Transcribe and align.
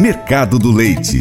Mercado 0.00 0.58
do 0.58 0.72
Leite. 0.72 1.18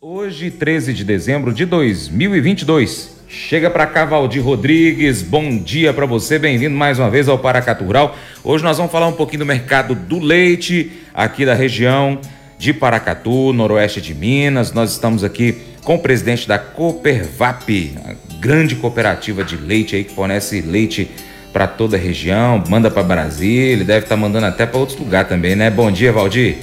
Hoje, 0.00 0.50
13 0.50 0.94
de 0.94 1.04
dezembro 1.04 1.52
de 1.52 1.66
2022. 1.66 3.18
Chega 3.28 3.68
para 3.68 3.84
cá, 3.86 4.06
Valdir 4.06 4.42
Rodrigues. 4.42 5.20
Bom 5.20 5.58
dia 5.58 5.92
para 5.92 6.06
você. 6.06 6.38
Bem-vindo 6.38 6.74
mais 6.74 6.98
uma 6.98 7.10
vez 7.10 7.28
ao 7.28 7.38
Paracatu 7.38 7.84
Rural. 7.84 8.16
Hoje 8.42 8.64
nós 8.64 8.78
vamos 8.78 8.90
falar 8.90 9.06
um 9.06 9.12
pouquinho 9.12 9.40
do 9.40 9.46
mercado 9.46 9.94
do 9.94 10.18
leite 10.18 10.92
aqui 11.12 11.44
da 11.44 11.52
região 11.52 12.18
de 12.58 12.72
Paracatu, 12.72 13.52
noroeste 13.52 14.00
de 14.00 14.14
Minas. 14.14 14.72
Nós 14.72 14.92
estamos 14.92 15.22
aqui 15.22 15.58
com 15.84 15.96
o 15.96 15.98
presidente 15.98 16.48
da 16.48 16.58
Coopervap, 16.58 17.98
a 18.02 18.14
grande 18.40 18.76
cooperativa 18.76 19.44
de 19.44 19.56
leite 19.56 19.94
aí 19.94 20.04
que 20.04 20.14
fornece 20.14 20.62
leite 20.62 21.10
para 21.58 21.66
toda 21.66 21.96
a 21.96 21.98
região, 21.98 22.62
manda 22.68 22.88
para 22.88 23.02
Brasília, 23.02 23.72
ele 23.72 23.82
deve 23.82 24.04
estar 24.04 24.14
tá 24.14 24.16
mandando 24.16 24.46
até 24.46 24.64
para 24.64 24.78
outros 24.78 24.96
lugares 24.96 25.28
também, 25.28 25.56
né? 25.56 25.68
Bom 25.68 25.90
dia, 25.90 26.12
Valdir. 26.12 26.58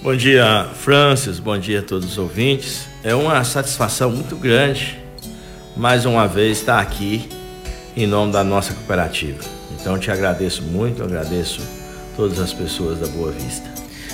Bom 0.00 0.14
dia, 0.14 0.68
Francis. 0.72 1.40
Bom 1.40 1.58
dia 1.58 1.80
a 1.80 1.82
todos 1.82 2.12
os 2.12 2.16
ouvintes. 2.16 2.86
É 3.02 3.12
uma 3.12 3.42
satisfação 3.42 4.12
muito 4.12 4.36
grande 4.36 5.00
mais 5.76 6.06
uma 6.06 6.28
vez 6.28 6.58
estar 6.58 6.78
aqui 6.78 7.28
em 7.96 8.06
nome 8.06 8.30
da 8.30 8.44
nossa 8.44 8.72
cooperativa. 8.72 9.42
Então 9.72 9.98
te 9.98 10.12
agradeço 10.12 10.62
muito, 10.62 11.02
agradeço 11.02 11.60
todas 12.14 12.38
as 12.38 12.52
pessoas 12.52 13.00
da 13.00 13.08
Boa 13.08 13.32
Vista. 13.32 13.68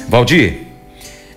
Valdir, 0.09 0.61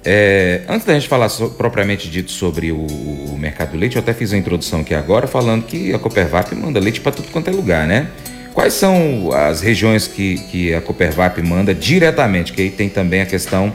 é, 0.05 0.61
antes 0.69 0.87
da 0.87 0.93
gente 0.93 1.09
falar 1.09 1.27
so, 1.27 1.49
propriamente 1.49 2.09
dito 2.09 2.31
sobre 2.31 2.71
o, 2.71 2.77
o, 2.77 3.37
mercado 3.37 3.71
do 3.71 3.77
leite, 3.77 3.97
eu 3.97 4.01
até 4.01 4.13
fiz 4.13 4.31
a 4.31 4.37
introdução 4.37 4.79
aqui 4.79 4.93
agora 4.93 5.27
falando 5.27 5.65
que 5.65 5.93
a 5.93 5.99
Coopervap 5.99 6.55
manda 6.55 6.79
leite 6.79 7.01
para 7.01 7.11
tudo 7.11 7.27
quanto 7.27 7.49
é 7.49 7.51
lugar, 7.51 7.85
né? 7.85 8.07
Quais 8.53 8.73
são 8.73 9.31
as 9.33 9.61
regiões 9.61 10.07
que, 10.07 10.37
que 10.49 10.73
a 10.73 10.81
Coopervap 10.81 11.41
manda 11.41 11.73
diretamente? 11.73 12.53
Que 12.53 12.61
aí 12.61 12.69
tem 12.69 12.87
também 12.87 13.21
a 13.21 13.25
questão 13.25 13.73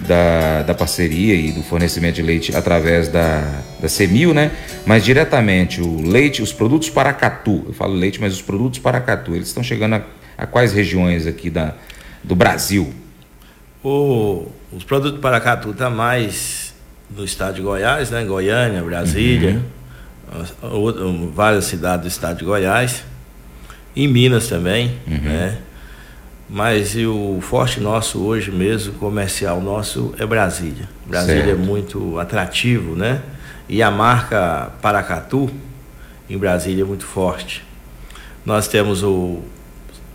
da, 0.00 0.62
da 0.62 0.74
parceria 0.74 1.34
e 1.34 1.52
do 1.52 1.62
fornecimento 1.62 2.16
de 2.16 2.22
leite 2.22 2.56
através 2.56 3.08
da, 3.08 3.42
da 3.80 3.88
Semil, 3.88 4.34
né? 4.34 4.50
Mas 4.86 5.04
diretamente 5.04 5.80
o 5.80 6.00
leite, 6.02 6.42
os 6.42 6.52
produtos 6.52 6.90
Paracatu, 6.90 7.64
eu 7.66 7.72
falo 7.74 7.94
leite, 7.94 8.20
mas 8.20 8.32
os 8.32 8.42
produtos 8.42 8.78
Paracatu, 8.78 9.34
eles 9.34 9.48
estão 9.48 9.62
chegando 9.62 9.96
a, 9.96 10.02
a 10.38 10.46
quais 10.46 10.72
regiões 10.72 11.26
aqui 11.26 11.50
da, 11.50 11.74
do 12.22 12.34
Brasil? 12.34 12.92
O, 13.82 14.46
os 14.72 14.84
produtos 14.84 15.20
Paracatu 15.20 15.70
estão 15.70 15.90
tá 15.90 15.94
mais 15.94 16.74
no 17.14 17.24
estado 17.24 17.56
de 17.56 17.62
Goiás, 17.62 18.10
né? 18.10 18.24
Goiânia, 18.24 18.82
Brasília, 18.82 19.62
uhum. 20.62 21.30
várias 21.30 21.66
cidades 21.66 22.02
do 22.02 22.08
estado 22.08 22.38
de 22.38 22.44
Goiás, 22.44 23.04
em 23.96 24.08
Minas 24.08 24.48
também, 24.48 24.98
uhum. 25.06 25.20
né? 25.20 25.58
Mas 26.48 26.94
o 26.96 27.38
forte 27.40 27.80
nosso 27.80 28.22
hoje 28.22 28.50
mesmo, 28.50 28.92
comercial 28.94 29.60
nosso, 29.60 30.14
é 30.18 30.26
Brasília. 30.26 30.88
Brasília 31.06 31.42
é 31.42 31.46
certo. 31.46 31.60
é 31.60 31.64
muito 31.64 32.18
atrativo, 32.18 32.94
né? 32.94 33.22
E 33.68 33.82
a 33.82 33.90
marca 33.90 34.70
Paracatu 34.82 35.50
em 36.28 36.36
Brasília 36.36 36.82
é 36.82 36.86
muito 36.86 37.06
forte. 37.06 37.64
Nós 38.44 38.68
temos 38.68 39.02
o 39.02 39.42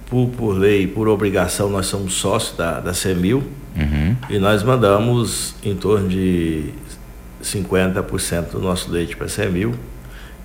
por, 0.10 0.28
por 0.30 0.58
lei, 0.58 0.88
por 0.88 1.08
obrigação, 1.08 1.70
nós 1.70 1.86
somos 1.86 2.16
sócios 2.16 2.58
da, 2.58 2.80
da 2.80 2.94
CEMIL 2.94 3.44
uhum. 3.76 4.16
e 4.30 4.40
nós 4.40 4.64
mandamos 4.64 5.54
em 5.64 5.76
torno 5.76 6.10
de 6.10 6.74
50% 7.44 8.52
do 8.52 8.60
nosso 8.60 8.92
leite 8.92 9.16
para 9.16 9.28
a 9.28 9.30
CEMIL 9.30 9.76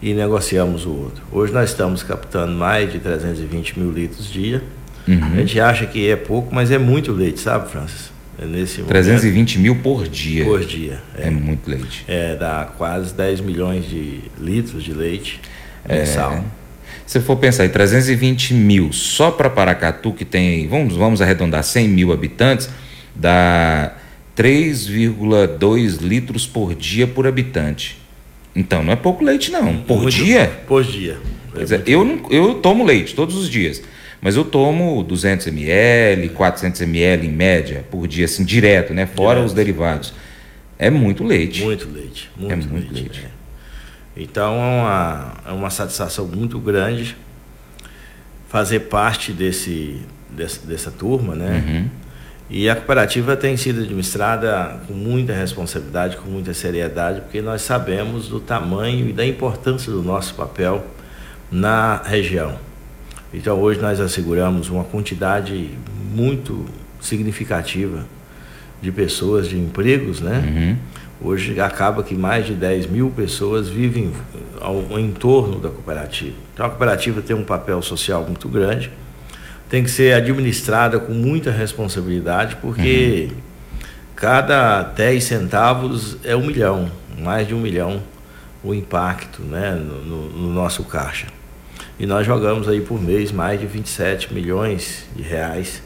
e 0.05 0.13
negociamos 0.13 0.85
o 0.85 0.91
outro. 0.91 1.25
Hoje 1.33 1.51
nós 1.51 1.71
estamos 1.71 2.03
captando 2.03 2.53
mais 2.53 2.93
de 2.93 2.99
320 2.99 3.79
mil 3.79 3.91
litros 3.91 4.31
dia. 4.31 4.63
Uhum. 5.09 5.33
A 5.33 5.37
gente 5.37 5.59
acha 5.59 5.87
que 5.87 6.11
é 6.11 6.15
pouco, 6.15 6.55
mas 6.55 6.71
é 6.71 6.77
muito 6.77 7.11
leite, 7.11 7.41
sabe, 7.41 7.71
Francis? 7.71 8.13
É 8.39 8.45
nesse 8.45 8.83
320 8.83 9.57
momento, 9.57 9.61
mil 9.63 9.83
por 9.83 10.07
dia. 10.07 10.45
Por 10.45 10.63
dia. 10.63 11.01
É, 11.17 11.29
é, 11.29 11.31
muito 11.31 11.71
leite. 11.71 12.05
É, 12.07 12.37
dá 12.37 12.69
quase 12.77 13.15
10 13.15 13.41
milhões 13.41 13.89
de 13.89 14.21
litros 14.39 14.85
de 14.85 14.93
leite 14.93 15.41
mensal. 15.89 16.35
É. 16.35 16.43
Se 17.07 17.19
for 17.21 17.37
pensar 17.37 17.65
em 17.65 17.71
320 17.71 18.53
mil 18.53 18.93
só 18.93 19.31
para 19.31 19.49
Paracatu, 19.49 20.13
que 20.13 20.27
tem, 20.27 20.69
vamos, 20.69 20.95
vamos 20.97 21.23
arredondar 21.23 21.65
100 21.65 21.89
mil 21.89 22.13
habitantes, 22.13 22.69
dá 23.15 23.95
3,2 24.37 26.03
litros 26.03 26.47
por 26.47 26.75
dia 26.75 27.07
por 27.07 27.27
habitante. 27.27 28.04
Então 28.55 28.83
não 28.83 28.93
é 28.93 28.97
pouco 28.97 29.25
leite, 29.25 29.51
não. 29.51 29.79
Por 29.79 30.03
muito, 30.03 30.15
dia? 30.15 30.47
Por 30.67 30.85
dia. 30.85 31.19
É 31.57 31.83
eu, 31.87 32.05
não, 32.05 32.31
eu 32.31 32.55
tomo 32.55 32.85
leite 32.85 33.15
todos 33.15 33.37
os 33.37 33.49
dias, 33.49 33.83
mas 34.21 34.37
eu 34.37 34.45
tomo 34.45 35.03
200 35.03 35.47
ml, 35.49 36.29
400 36.31 36.81
ml 36.83 37.27
em 37.27 37.31
média 37.31 37.85
por 37.91 38.07
dia, 38.07 38.25
assim, 38.25 38.45
direto, 38.45 38.93
né? 38.93 39.07
Fora 39.07 39.35
direto. 39.37 39.47
os 39.47 39.53
derivados. 39.53 40.15
É 40.79 40.91
muito 40.91 41.23
leite. 41.23 41.63
Muito 41.63 41.89
leite. 41.91 42.31
Muito 42.37 42.53
é 42.53 42.57
muito 42.57 42.93
leite. 42.93 42.93
leite. 42.93 43.27
É. 43.27 43.45
Então 44.17 44.55
é 44.55 44.81
uma, 44.81 45.35
é 45.49 45.53
uma 45.53 45.71
satisfação 45.71 46.27
muito 46.27 46.59
grande 46.59 47.17
fazer 48.49 48.81
parte 48.81 49.33
desse, 49.33 50.01
desse 50.31 50.61
dessa 50.61 50.91
turma, 50.91 51.35
né? 51.35 51.65
Uhum. 51.67 52.04
E 52.49 52.69
a 52.69 52.77
cooperativa 52.77 53.37
tem 53.37 53.57
sido 53.57 53.83
administrada 53.83 54.81
com 54.87 54.93
muita 54.93 55.33
responsabilidade, 55.33 56.17
com 56.19 56.29
muita 56.29 56.53
seriedade, 56.53 57.23
porque 57.23 57.41
nós 57.41 57.63
sabemos 57.63 58.29
do 58.29 58.39
tamanho 58.39 59.09
e 59.09 59.13
da 59.13 59.27
importância 59.27 59.91
do 59.91 60.03
nosso 60.03 60.35
papel 60.35 60.85
na 61.51 62.03
região. 62.05 62.59
Então 63.33 63.59
hoje 63.59 63.81
nós 63.81 63.99
asseguramos 63.99 64.69
uma 64.69 64.85
quantidade 64.85 65.71
muito 66.15 66.67
significativa 67.01 68.05
de 68.81 68.93
pessoas, 68.93 69.49
de 69.49 69.59
empregos, 69.59 70.21
né? 70.21 70.45
Uhum 70.47 70.95
Hoje 71.25 71.59
acaba 71.59 72.03
que 72.03 72.15
mais 72.15 72.45
de 72.45 72.55
10 72.55 72.87
mil 72.87 73.09
pessoas 73.09 73.69
vivem 73.69 74.13
ao, 74.61 74.99
em 74.99 75.11
torno 75.11 75.59
da 75.59 75.71
cooperativa. 75.71 76.37
Então 76.53 76.67
a 76.67 76.69
cooperativa 76.69 77.23
tem 77.23 77.35
um 77.35 77.45
papel 77.45 77.81
social 77.81 78.25
muito 78.25 78.47
grande, 78.47 78.91
tem 79.69 79.83
que 79.83 79.91
ser 79.91 80.15
administrada 80.15 80.99
com 80.99 81.13
muita 81.13 81.51
responsabilidade, 81.51 82.57
porque 82.57 83.29
uhum. 83.31 83.37
cada 84.15 84.83
10 84.83 85.25
centavos 85.25 86.17
é 86.25 86.37
um 86.37 86.47
milhão, 86.47 86.91
mais 87.19 87.47
de 87.47 87.55
um 87.55 87.61
milhão 87.61 88.03
o 88.63 88.75
impacto 88.75 89.43
né, 89.43 89.73
no, 89.73 90.05
no, 90.05 90.29
no 90.31 90.53
nosso 90.53 90.85
caixa. 90.85 91.27
E 91.99 92.07
nós 92.07 92.27
jogamos 92.27 92.67
aí 92.67 92.81
por 92.81 93.01
mês 93.01 93.31
mais 93.31 93.61
de 93.61 93.67
27 93.67 94.33
milhões 94.33 95.05
de 95.15 95.23
reais 95.23 95.83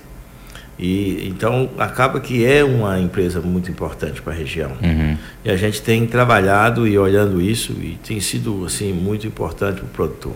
e 0.79 1.27
então 1.29 1.69
acaba 1.77 2.21
que 2.21 2.47
é 2.47 2.63
uma 2.63 3.01
empresa 3.01 3.41
muito 3.41 3.69
importante 3.69 4.23
para 4.23 4.33
a 4.33 4.37
região. 4.37 4.73
Uhum. 4.81 5.19
E 5.45 5.51
a 5.51 5.57
gente 5.57 5.83
tem 5.83 6.07
trabalhado 6.07 6.87
e 6.87 6.97
olhando 6.97 7.43
isso 7.43 7.73
e 7.73 7.99
tem 8.07 8.21
sido 8.21 8.65
assim 8.65 8.93
muito 8.93 9.27
importante 9.27 9.81
para 9.81 9.87
o 9.87 9.89
produtor. 9.89 10.35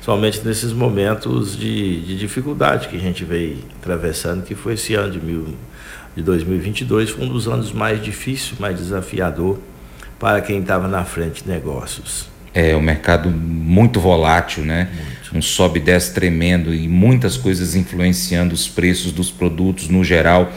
Somente 0.00 0.40
nesses 0.44 0.72
momentos 0.72 1.56
de, 1.56 2.00
de, 2.00 2.16
dificuldade 2.16 2.88
que 2.88 2.96
a 2.96 3.00
gente 3.00 3.22
veio 3.24 3.58
atravessando, 3.80 4.42
que 4.44 4.54
foi 4.54 4.74
esse 4.74 4.94
ano 4.94 5.12
de, 5.12 5.20
mil, 5.20 5.54
de 6.16 6.22
2022, 6.22 7.10
foi 7.10 7.24
um 7.26 7.28
dos 7.28 7.46
anos 7.46 7.70
mais 7.70 8.02
difíceis, 8.02 8.58
mais 8.58 8.76
desafiador 8.76 9.58
para 10.18 10.40
quem 10.40 10.60
estava 10.60 10.88
na 10.88 11.04
frente 11.04 11.44
de 11.44 11.50
negócios. 11.50 12.28
É, 12.54 12.74
o 12.74 12.82
mercado 12.82 13.30
muito 13.30 14.00
volátil, 14.00 14.64
né? 14.64 14.88
Muito. 14.92 15.38
Um 15.38 15.42
sobe 15.42 15.78
e 15.78 15.82
desce 15.82 16.12
tremendo 16.12 16.74
e 16.74 16.88
muitas 16.88 17.36
coisas 17.36 17.76
influenciando 17.76 18.54
os 18.54 18.66
preços 18.66 19.12
dos 19.12 19.30
produtos 19.30 19.88
no 19.88 20.02
geral. 20.02 20.50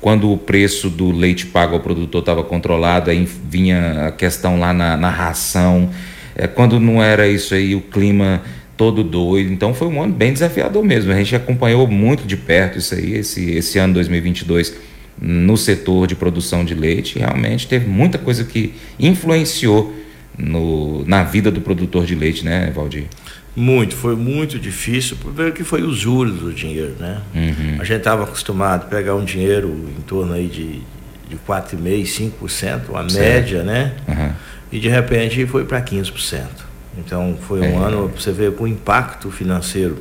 Quando 0.00 0.32
o 0.32 0.36
preço 0.36 0.90
do 0.90 1.12
leite 1.12 1.46
pago 1.46 1.74
ao 1.74 1.80
produtor 1.80 2.20
estava 2.20 2.42
controlado, 2.42 3.10
aí 3.10 3.28
vinha 3.48 4.06
a 4.08 4.12
questão 4.12 4.58
lá 4.58 4.72
na, 4.72 4.96
na 4.96 5.10
ração. 5.10 5.90
É, 6.34 6.46
quando 6.46 6.80
não 6.80 7.02
era 7.02 7.28
isso 7.28 7.54
aí, 7.54 7.74
o 7.74 7.80
clima 7.80 8.42
todo 8.76 9.02
doido. 9.02 9.52
Então 9.52 9.72
foi 9.72 9.88
um 9.88 10.02
ano 10.02 10.12
bem 10.12 10.32
desafiador 10.32 10.84
mesmo. 10.84 11.12
A 11.12 11.16
gente 11.16 11.34
acompanhou 11.34 11.86
muito 11.86 12.26
de 12.26 12.36
perto 12.36 12.78
isso 12.78 12.94
aí, 12.94 13.14
esse, 13.14 13.50
esse 13.50 13.78
ano 13.78 13.94
2022 13.94 14.74
no 15.20 15.56
setor 15.56 16.06
de 16.06 16.14
produção 16.14 16.64
de 16.64 16.74
leite. 16.74 17.18
Realmente 17.18 17.66
teve 17.66 17.88
muita 17.88 18.18
coisa 18.18 18.44
que 18.44 18.74
influenciou 18.98 19.94
no, 20.36 21.04
na 21.06 21.24
vida 21.24 21.50
do 21.50 21.60
produtor 21.60 22.04
de 22.04 22.14
leite, 22.14 22.44
né, 22.44 22.70
Valdir? 22.74 23.06
Muito, 23.54 23.96
foi 23.96 24.14
muito 24.14 24.58
difícil. 24.58 25.16
Primeiro 25.16 25.52
que 25.52 25.64
foi 25.64 25.82
os 25.82 25.96
juros 25.96 26.40
do 26.40 26.52
dinheiro, 26.52 26.94
né? 27.00 27.22
Uhum. 27.34 27.76
A 27.80 27.84
gente 27.84 27.98
estava 27.98 28.24
acostumado 28.24 28.82
a 28.82 28.86
pegar 28.86 29.14
um 29.14 29.24
dinheiro 29.24 29.74
em 29.98 30.02
torno 30.02 30.34
aí 30.34 30.46
de, 30.46 30.82
de 31.30 31.36
4,5%, 31.48 32.32
5%, 32.38 32.94
a 32.94 33.08
certo. 33.08 33.18
média, 33.18 33.62
né? 33.62 33.94
Uhum. 34.06 34.32
E 34.70 34.78
de 34.78 34.90
repente 34.90 35.46
foi 35.46 35.64
para 35.64 35.80
15%. 35.80 36.65
Então 36.98 37.36
foi 37.46 37.60
um 37.60 37.82
é. 37.82 37.86
ano, 37.86 38.08
você 38.08 38.32
vê, 38.32 38.50
com 38.50 38.64
o 38.64 38.68
impacto 38.68 39.30
financeiro 39.30 39.98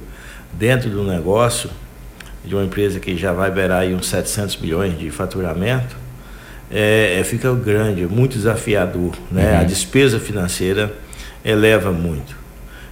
dentro 0.54 0.90
do 0.90 1.04
negócio, 1.04 1.70
de 2.44 2.56
uma 2.56 2.64
empresa 2.64 3.00
que 3.00 3.18
já 3.18 3.34
vai 3.34 3.52
beirar 3.52 3.82
aí 3.82 3.94
uns 3.94 4.08
700 4.08 4.58
milhões 4.58 4.98
de 4.98 5.10
faturamento, 5.10 5.96
é, 6.72 7.18
é, 7.20 7.24
fica 7.24 7.54
grande, 7.54 8.06
muito 8.06 8.34
desafiador. 8.34 9.16
Né? 9.32 9.52
Uhum. 9.54 9.60
A 9.60 9.64
despesa 9.64 10.20
financeira 10.20 10.94
eleva 11.44 11.92
muito. 11.92 12.36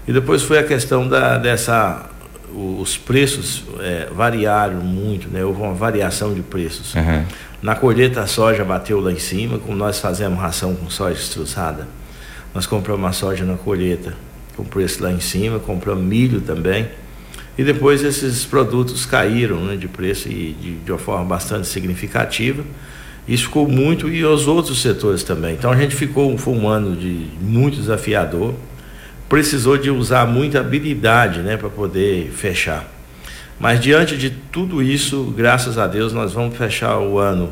E 0.07 0.11
depois 0.11 0.41
foi 0.41 0.57
a 0.59 0.63
questão 0.63 1.07
da, 1.07 1.37
dessa 1.37 2.09
os 2.55 2.97
preços 2.97 3.63
é, 3.79 4.07
variaram 4.13 4.75
muito, 4.75 5.27
né? 5.27 5.43
houve 5.43 5.61
uma 5.61 5.73
variação 5.73 6.33
de 6.33 6.41
preços. 6.41 6.93
Uhum. 6.93 7.25
Na 7.63 7.75
colheita 7.75 8.21
a 8.21 8.27
soja 8.27 8.63
bateu 8.63 8.99
lá 8.99 9.11
em 9.11 9.17
cima, 9.19 9.57
como 9.57 9.75
nós 9.75 9.99
fazemos 9.99 10.39
ração 10.39 10.75
com 10.75 10.89
soja 10.89 11.19
estruçada. 11.19 11.87
Nós 12.53 12.65
compramos 12.65 13.03
uma 13.03 13.13
soja 13.13 13.43
na 13.43 13.57
colheita 13.57 14.13
com 14.55 14.63
preço 14.63 15.01
lá 15.01 15.11
em 15.11 15.19
cima, 15.19 15.59
compramos 15.59 16.03
milho 16.03 16.41
também. 16.41 16.87
E 17.57 17.63
depois 17.63 18.03
esses 18.03 18.45
produtos 18.45 19.05
caíram 19.05 19.63
né, 19.65 19.75
de 19.75 19.87
preço 19.87 20.27
e 20.27 20.53
de, 20.53 20.75
de 20.77 20.91
uma 20.91 20.97
forma 20.97 21.25
bastante 21.25 21.67
significativa. 21.67 22.63
Isso 23.27 23.43
ficou 23.45 23.67
muito 23.67 24.09
e 24.09 24.23
os 24.23 24.47
outros 24.47 24.81
setores 24.81 25.23
também. 25.23 25.53
Então 25.53 25.71
a 25.71 25.75
gente 25.75 25.95
ficou 25.95 26.37
foi 26.37 26.53
um 26.53 26.67
ano 26.67 26.95
de 26.95 27.27
muito 27.41 27.77
desafiador. 27.77 28.53
Precisou 29.29 29.77
de 29.77 29.89
usar 29.89 30.27
muita 30.27 30.59
habilidade 30.59 31.39
né, 31.39 31.57
para 31.57 31.69
poder 31.69 32.29
fechar. 32.31 32.87
Mas 33.59 33.79
diante 33.79 34.17
de 34.17 34.29
tudo 34.29 34.81
isso, 34.81 35.33
graças 35.35 35.77
a 35.77 35.87
Deus, 35.87 36.11
nós 36.11 36.33
vamos 36.33 36.57
fechar 36.57 36.99
o 36.99 37.17
ano 37.17 37.51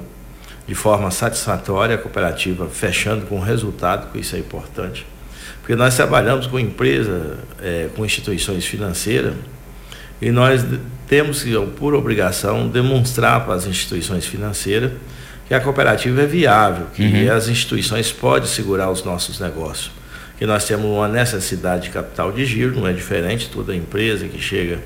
de 0.71 0.75
forma 0.75 1.11
satisfatória, 1.11 1.95
a 1.95 1.97
cooperativa 1.97 2.65
fechando 2.65 3.25
com 3.25 3.41
resultado, 3.41 4.09
que 4.09 4.19
isso 4.19 4.37
é 4.37 4.39
importante. 4.39 5.05
Porque 5.59 5.75
nós 5.75 5.97
trabalhamos 5.97 6.47
com 6.47 6.57
empresa, 6.57 7.39
é, 7.61 7.89
com 7.93 8.05
instituições 8.05 8.65
financeiras, 8.65 9.33
e 10.21 10.31
nós 10.31 10.63
temos 11.09 11.43
que, 11.43 11.53
por 11.77 11.93
obrigação, 11.93 12.69
demonstrar 12.69 13.43
para 13.43 13.55
as 13.55 13.67
instituições 13.67 14.25
financeiras 14.25 14.93
que 15.45 15.53
a 15.53 15.59
cooperativa 15.59 16.21
é 16.21 16.25
viável, 16.25 16.85
que 16.95 17.03
uhum. 17.03 17.35
as 17.35 17.49
instituições 17.49 18.09
podem 18.09 18.47
segurar 18.47 18.89
os 18.89 19.03
nossos 19.03 19.41
negócios. 19.41 19.91
Que 20.39 20.45
nós 20.45 20.63
temos 20.63 20.85
uma 20.85 21.09
necessidade 21.09 21.83
de 21.83 21.89
capital 21.89 22.31
de 22.31 22.45
giro, 22.45 22.79
não 22.79 22.87
é 22.87 22.93
diferente, 22.93 23.49
toda 23.49 23.75
empresa 23.75 24.25
que 24.25 24.39
chega 24.39 24.79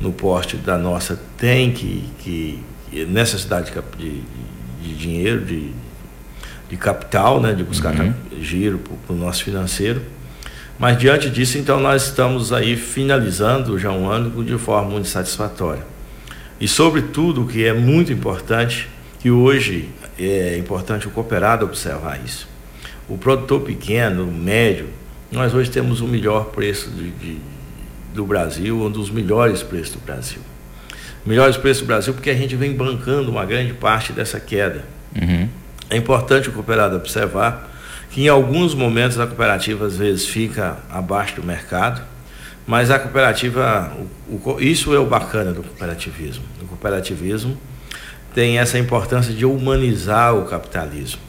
no 0.00 0.12
porte 0.12 0.56
da 0.56 0.76
nossa 0.76 1.16
tem 1.38 1.70
que, 1.70 2.10
que 2.18 2.64
necessidade 3.06 3.70
de, 3.70 4.10
de, 4.10 4.22
de 4.82 4.94
dinheiro, 4.94 5.44
de, 5.44 5.70
de 6.68 6.76
capital, 6.76 7.40
né, 7.40 7.52
de 7.52 7.62
buscar 7.62 7.94
uhum. 7.94 8.12
giro 8.40 8.80
para 9.06 9.14
o 9.14 9.18
nosso 9.18 9.44
financeiro. 9.44 10.02
Mas 10.78 10.98
diante 10.98 11.30
disso, 11.30 11.58
então, 11.58 11.78
nós 11.78 12.06
estamos 12.06 12.52
aí 12.52 12.76
finalizando 12.76 13.78
já 13.78 13.90
um 13.92 14.10
ano 14.10 14.42
de 14.44 14.58
forma 14.58 14.90
muito 14.90 15.08
satisfatória. 15.08 15.84
E, 16.60 16.66
sobretudo, 16.66 17.42
o 17.42 17.46
que 17.46 17.64
é 17.64 17.72
muito 17.72 18.12
importante, 18.12 18.88
que 19.20 19.30
hoje 19.30 19.88
é 20.18 20.56
importante 20.58 21.06
o 21.06 21.10
cooperado 21.10 21.64
observar 21.64 22.20
isso. 22.24 22.48
O 23.08 23.16
produtor 23.16 23.60
pequeno, 23.60 24.26
médio, 24.26 24.88
nós 25.30 25.54
hoje 25.54 25.70
temos 25.70 26.00
o 26.00 26.06
melhor 26.06 26.46
preço 26.46 26.90
de, 26.90 27.10
de, 27.10 27.36
do 28.14 28.24
Brasil, 28.24 28.80
um 28.80 28.90
dos 28.90 29.10
melhores 29.10 29.62
preços 29.62 29.94
do 29.94 30.00
Brasil. 30.00 30.40
Melhores 31.24 31.56
preços 31.56 31.82
do 31.82 31.86
Brasil 31.86 32.14
porque 32.14 32.30
a 32.30 32.34
gente 32.34 32.56
vem 32.56 32.72
bancando 32.72 33.30
uma 33.30 33.44
grande 33.44 33.72
parte 33.72 34.12
dessa 34.12 34.40
queda. 34.40 34.84
Uhum. 35.14 35.48
É 35.88 35.96
importante 35.96 36.48
o 36.48 36.52
cooperado 36.52 36.96
observar 36.96 37.70
que 38.10 38.24
em 38.24 38.28
alguns 38.28 38.74
momentos 38.74 39.18
a 39.18 39.26
cooperativa 39.26 39.86
às 39.86 39.96
vezes 39.96 40.26
fica 40.26 40.78
abaixo 40.90 41.36
do 41.36 41.42
mercado, 41.42 42.02
mas 42.66 42.90
a 42.90 42.98
cooperativa, 42.98 43.92
o, 44.28 44.50
o, 44.50 44.60
isso 44.60 44.94
é 44.94 44.98
o 44.98 45.06
bacana 45.06 45.52
do 45.52 45.62
cooperativismo. 45.62 46.44
O 46.60 46.66
cooperativismo 46.66 47.56
tem 48.34 48.58
essa 48.58 48.78
importância 48.78 49.32
de 49.32 49.44
humanizar 49.44 50.34
o 50.34 50.44
capitalismo. 50.44 51.20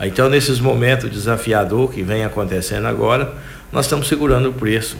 Então, 0.00 0.28
nesses 0.28 0.58
momentos 0.58 1.10
desafiador 1.10 1.92
que 1.92 2.02
vem 2.02 2.24
acontecendo 2.24 2.86
agora, 2.86 3.34
nós 3.70 3.86
estamos 3.86 4.08
segurando 4.08 4.48
o 4.48 4.52
preço. 4.52 4.96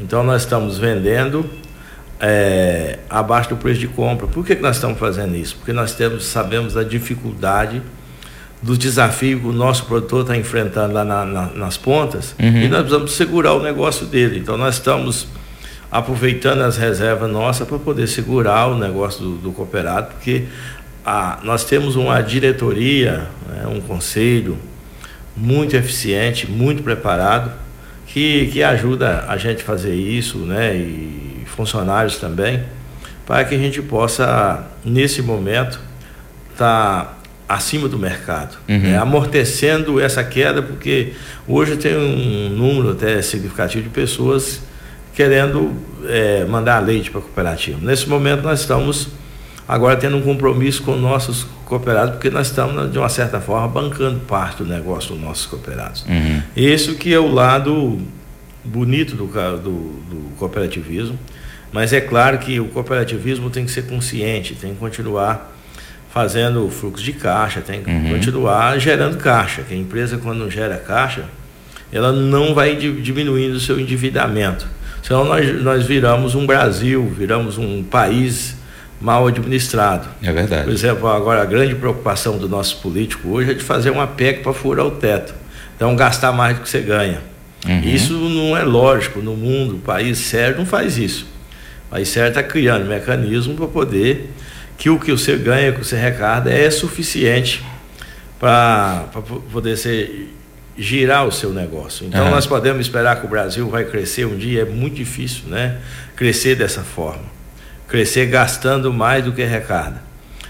Então, 0.00 0.22
nós 0.22 0.42
estamos 0.42 0.78
vendendo 0.78 1.48
é, 2.20 2.98
abaixo 3.08 3.50
do 3.50 3.56
preço 3.56 3.80
de 3.80 3.88
compra. 3.88 4.26
Por 4.26 4.44
que, 4.44 4.56
que 4.56 4.62
nós 4.62 4.76
estamos 4.76 4.98
fazendo 4.98 5.36
isso? 5.36 5.56
Porque 5.56 5.72
nós 5.72 5.94
temos, 5.94 6.24
sabemos 6.26 6.74
da 6.74 6.82
dificuldade 6.82 7.82
dos 8.62 8.78
desafios 8.78 9.40
que 9.40 9.46
o 9.46 9.52
nosso 9.52 9.84
produtor 9.84 10.22
está 10.22 10.36
enfrentando 10.36 10.94
lá 10.94 11.04
na, 11.04 11.24
na, 11.24 11.46
nas 11.48 11.76
pontas 11.76 12.34
uhum. 12.40 12.62
e 12.62 12.68
nós 12.68 12.80
precisamos 12.80 13.12
segurar 13.12 13.52
o 13.54 13.62
negócio 13.62 14.06
dele. 14.06 14.38
Então, 14.38 14.56
nós 14.56 14.76
estamos 14.76 15.28
aproveitando 15.90 16.62
as 16.62 16.76
reservas 16.76 17.30
nossas 17.30 17.68
para 17.68 17.78
poder 17.78 18.06
segurar 18.08 18.66
o 18.68 18.78
negócio 18.78 19.22
do, 19.22 19.36
do 19.36 19.52
cooperado, 19.52 20.08
porque 20.14 20.44
a, 21.04 21.38
nós 21.42 21.64
temos 21.64 21.96
uma 21.96 22.20
diretoria, 22.20 23.28
né, 23.48 23.66
um 23.68 23.80
conselho 23.80 24.58
muito 25.36 25.76
eficiente, 25.76 26.50
muito 26.50 26.82
preparado, 26.82 27.52
que, 28.06 28.48
que 28.48 28.62
ajuda 28.62 29.26
a 29.28 29.36
gente 29.36 29.62
a 29.62 29.64
fazer 29.64 29.94
isso, 29.94 30.38
né, 30.38 30.74
e 30.74 31.25
funcionários 31.46 32.18
também, 32.18 32.64
para 33.24 33.44
que 33.44 33.54
a 33.54 33.58
gente 33.58 33.82
possa, 33.82 34.64
nesse 34.84 35.22
momento, 35.22 35.80
estar 36.52 37.04
tá 37.04 37.16
acima 37.48 37.88
do 37.88 37.98
mercado, 37.98 38.56
uhum. 38.68 38.78
né, 38.78 38.98
amortecendo 38.98 40.00
essa 40.00 40.22
queda, 40.24 40.62
porque 40.62 41.12
hoje 41.46 41.76
tem 41.76 41.96
um 41.96 42.48
número 42.50 42.92
até 42.92 43.22
significativo 43.22 43.84
de 43.84 43.90
pessoas 43.90 44.60
querendo 45.14 45.72
é, 46.08 46.44
mandar 46.44 46.78
leite 46.80 47.10
para 47.10 47.20
a 47.20 47.22
cooperativa. 47.22 47.78
Nesse 47.80 48.08
momento 48.08 48.42
nós 48.42 48.60
estamos 48.60 49.08
agora 49.66 49.96
tendo 49.96 50.16
um 50.16 50.22
compromisso 50.22 50.82
com 50.82 50.94
nossos 50.94 51.46
cooperados, 51.64 52.12
porque 52.12 52.30
nós 52.30 52.48
estamos, 52.48 52.92
de 52.92 52.98
uma 52.98 53.08
certa 53.08 53.40
forma, 53.40 53.66
bancando 53.66 54.20
parte 54.20 54.62
do 54.62 54.68
negócio 54.68 55.14
dos 55.14 55.20
nossos 55.20 55.46
cooperados. 55.46 56.04
Uhum. 56.06 56.42
Isso 56.56 56.94
que 56.94 57.12
é 57.12 57.18
o 57.18 57.32
lado 57.32 57.98
bonito 58.64 59.16
do, 59.16 59.26
do, 59.26 59.58
do, 59.58 60.36
cooperativismo, 60.36 61.18
mas 61.72 61.92
é 61.92 62.00
claro 62.00 62.38
que 62.38 62.58
o 62.60 62.68
cooperativismo 62.68 63.50
tem 63.50 63.64
que 63.64 63.70
ser 63.70 63.82
consciente, 63.82 64.54
tem 64.54 64.72
que 64.72 64.78
continuar 64.78 65.54
fazendo 66.10 66.68
fluxo 66.70 67.04
de 67.04 67.12
caixa, 67.12 67.60
tem 67.60 67.82
que 67.82 67.90
uhum. 67.90 68.10
continuar 68.10 68.78
gerando 68.78 69.18
caixa, 69.18 69.62
que 69.62 69.74
a 69.74 69.76
empresa 69.76 70.16
quando 70.16 70.38
não 70.38 70.50
gera 70.50 70.76
caixa, 70.76 71.24
ela 71.92 72.12
não 72.12 72.54
vai 72.54 72.74
diminuindo 72.74 73.56
o 73.56 73.60
seu 73.60 73.78
endividamento. 73.78 74.66
Senão 75.02 75.24
nós, 75.24 75.62
nós 75.62 75.86
viramos 75.86 76.34
um 76.34 76.46
Brasil, 76.46 77.06
viramos 77.16 77.58
um 77.58 77.82
país 77.82 78.56
mal 79.00 79.26
administrado. 79.26 80.08
É 80.22 80.32
verdade. 80.32 80.64
Por 80.64 80.72
exemplo, 80.72 81.08
agora 81.08 81.42
a 81.42 81.44
grande 81.44 81.74
preocupação 81.74 82.38
do 82.38 82.48
nosso 82.48 82.78
político 82.78 83.28
hoje 83.28 83.50
é 83.50 83.54
de 83.54 83.62
fazer 83.62 83.90
uma 83.90 84.06
PEC 84.06 84.42
para 84.42 84.52
furar 84.52 84.86
o 84.86 84.92
teto. 84.92 85.34
Então, 85.76 85.94
gastar 85.94 86.32
mais 86.32 86.56
do 86.56 86.62
que 86.62 86.68
você 86.68 86.80
ganha. 86.80 87.20
Uhum. 87.66 87.80
Isso 87.82 88.14
não 88.14 88.56
é 88.56 88.62
lógico 88.62 89.20
no 89.20 89.36
mundo. 89.36 89.76
O 89.76 89.78
país 89.78 90.18
sério 90.18 90.56
não 90.56 90.64
faz 90.64 90.96
isso. 90.96 91.26
O 91.86 91.90
país 91.90 92.08
sério 92.08 92.28
está 92.28 92.42
criando 92.42 92.86
mecanismo 92.86 93.54
para 93.54 93.66
poder 93.66 94.30
que 94.76 94.90
o 94.90 94.98
que 94.98 95.12
você 95.12 95.36
ganha, 95.36 95.70
o 95.70 95.74
que 95.74 95.84
você 95.84 95.96
recarda 95.96 96.50
é 96.50 96.70
suficiente 96.70 97.64
para 98.38 99.06
poder 99.50 99.76
ser, 99.76 100.34
girar 100.76 101.26
o 101.26 101.32
seu 101.32 101.52
negócio. 101.52 102.06
Então, 102.06 102.26
uhum. 102.26 102.30
nós 102.30 102.46
podemos 102.46 102.80
esperar 102.80 103.20
que 103.20 103.26
o 103.26 103.28
Brasil 103.28 103.68
vai 103.68 103.84
crescer 103.84 104.26
um 104.26 104.36
dia, 104.36 104.62
é 104.62 104.64
muito 104.64 104.96
difícil, 104.96 105.44
né? 105.48 105.78
Crescer 106.14 106.54
dessa 106.54 106.82
forma 106.82 107.36
crescer 107.88 108.26
gastando 108.26 108.92
mais 108.92 109.24
do 109.24 109.32
que 109.32 109.42
arrecada. 109.42 110.02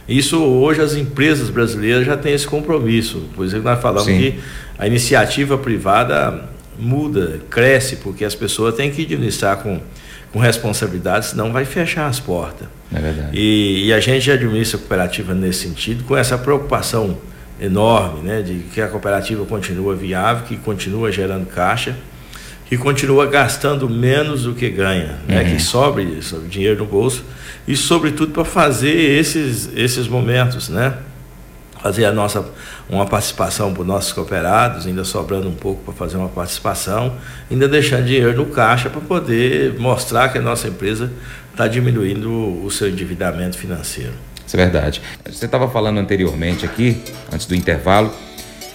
Isso 0.09 0.43
hoje 0.43 0.81
as 0.81 0.95
empresas 0.95 1.51
brasileiras 1.51 2.07
já 2.07 2.17
têm 2.17 2.33
esse 2.33 2.47
compromisso. 2.47 3.29
Por 3.35 3.49
que 3.49 3.57
nós 3.57 3.81
falamos 3.81 4.05
Sim. 4.05 4.19
que 4.19 4.41
a 4.79 4.87
iniciativa 4.87 5.59
privada 5.59 6.49
muda, 6.79 7.41
cresce, 7.51 7.97
porque 7.97 8.25
as 8.25 8.35
pessoas 8.35 8.75
têm 8.75 8.91
que 8.91 9.03
administrar 9.03 9.57
com, 9.59 9.81
com 10.33 10.39
responsabilidade, 10.39 11.27
senão 11.27 11.53
vai 11.53 11.65
fechar 11.65 12.07
as 12.07 12.21
portas. 12.21 12.69
É 12.95 13.01
verdade. 13.01 13.37
E, 13.37 13.87
e 13.87 13.93
a 13.93 14.01
gente 14.01 14.31
administra 14.31 14.77
a 14.77 14.81
cooperativa 14.81 15.35
nesse 15.35 15.69
sentido, 15.69 16.05
com 16.05 16.17
essa 16.17 16.37
preocupação 16.37 17.19
enorme, 17.61 18.21
né, 18.21 18.43
de 18.43 18.55
que 18.73 18.81
a 18.81 18.89
cooperativa 18.89 19.45
continua 19.47 19.95
viável, 19.95 20.45
que 20.45 20.57
continua 20.57 21.11
gerando 21.11 21.47
caixa 21.47 21.97
que 22.67 22.77
continua 22.77 23.27
gastando 23.27 23.89
menos 23.89 24.43
do 24.43 24.53
que 24.53 24.69
ganha, 24.69 25.19
né? 25.27 25.45
que 25.45 25.63
sobre, 25.63 26.21
sobre 26.21 26.49
dinheiro 26.49 26.81
no 26.81 26.87
bolso, 26.87 27.25
e 27.67 27.77
sobretudo 27.77 28.33
para 28.33 28.45
fazer 28.45 28.93
esses, 28.93 29.71
esses 29.75 30.09
momentos, 30.09 30.69
né? 30.69 30.95
Fazer 31.83 32.05
a 32.05 32.13
nossa 32.13 32.45
uma 32.89 33.07
participação 33.07 33.73
para 33.73 33.83
os 33.83 33.87
nossos 33.87 34.13
cooperados, 34.13 34.87
ainda 34.87 35.05
sobrando 35.05 35.49
um 35.49 35.55
pouco 35.55 35.83
para 35.85 35.95
fazer 35.95 36.17
uma 36.17 36.29
participação, 36.29 37.17
ainda 37.51 37.69
deixando 37.69 38.05
dinheiro 38.05 38.35
no 38.37 38.47
caixa 38.47 38.89
para 38.89 39.01
poder 39.01 39.79
mostrar 39.79 40.29
que 40.31 40.39
a 40.39 40.43
nossa 40.43 40.69
empresa 40.69 41.11
está 41.51 41.67
diminuindo 41.67 42.31
o 42.65 42.71
seu 42.71 42.89
endividamento 42.89 43.57
financeiro. 43.57 44.13
Isso 44.47 44.57
é 44.57 44.59
verdade. 44.59 45.03
Você 45.25 45.47
estava 45.47 45.69
falando 45.69 45.99
anteriormente 45.99 46.65
aqui, 46.65 47.03
antes 47.33 47.47
do 47.47 47.55
intervalo, 47.55 48.13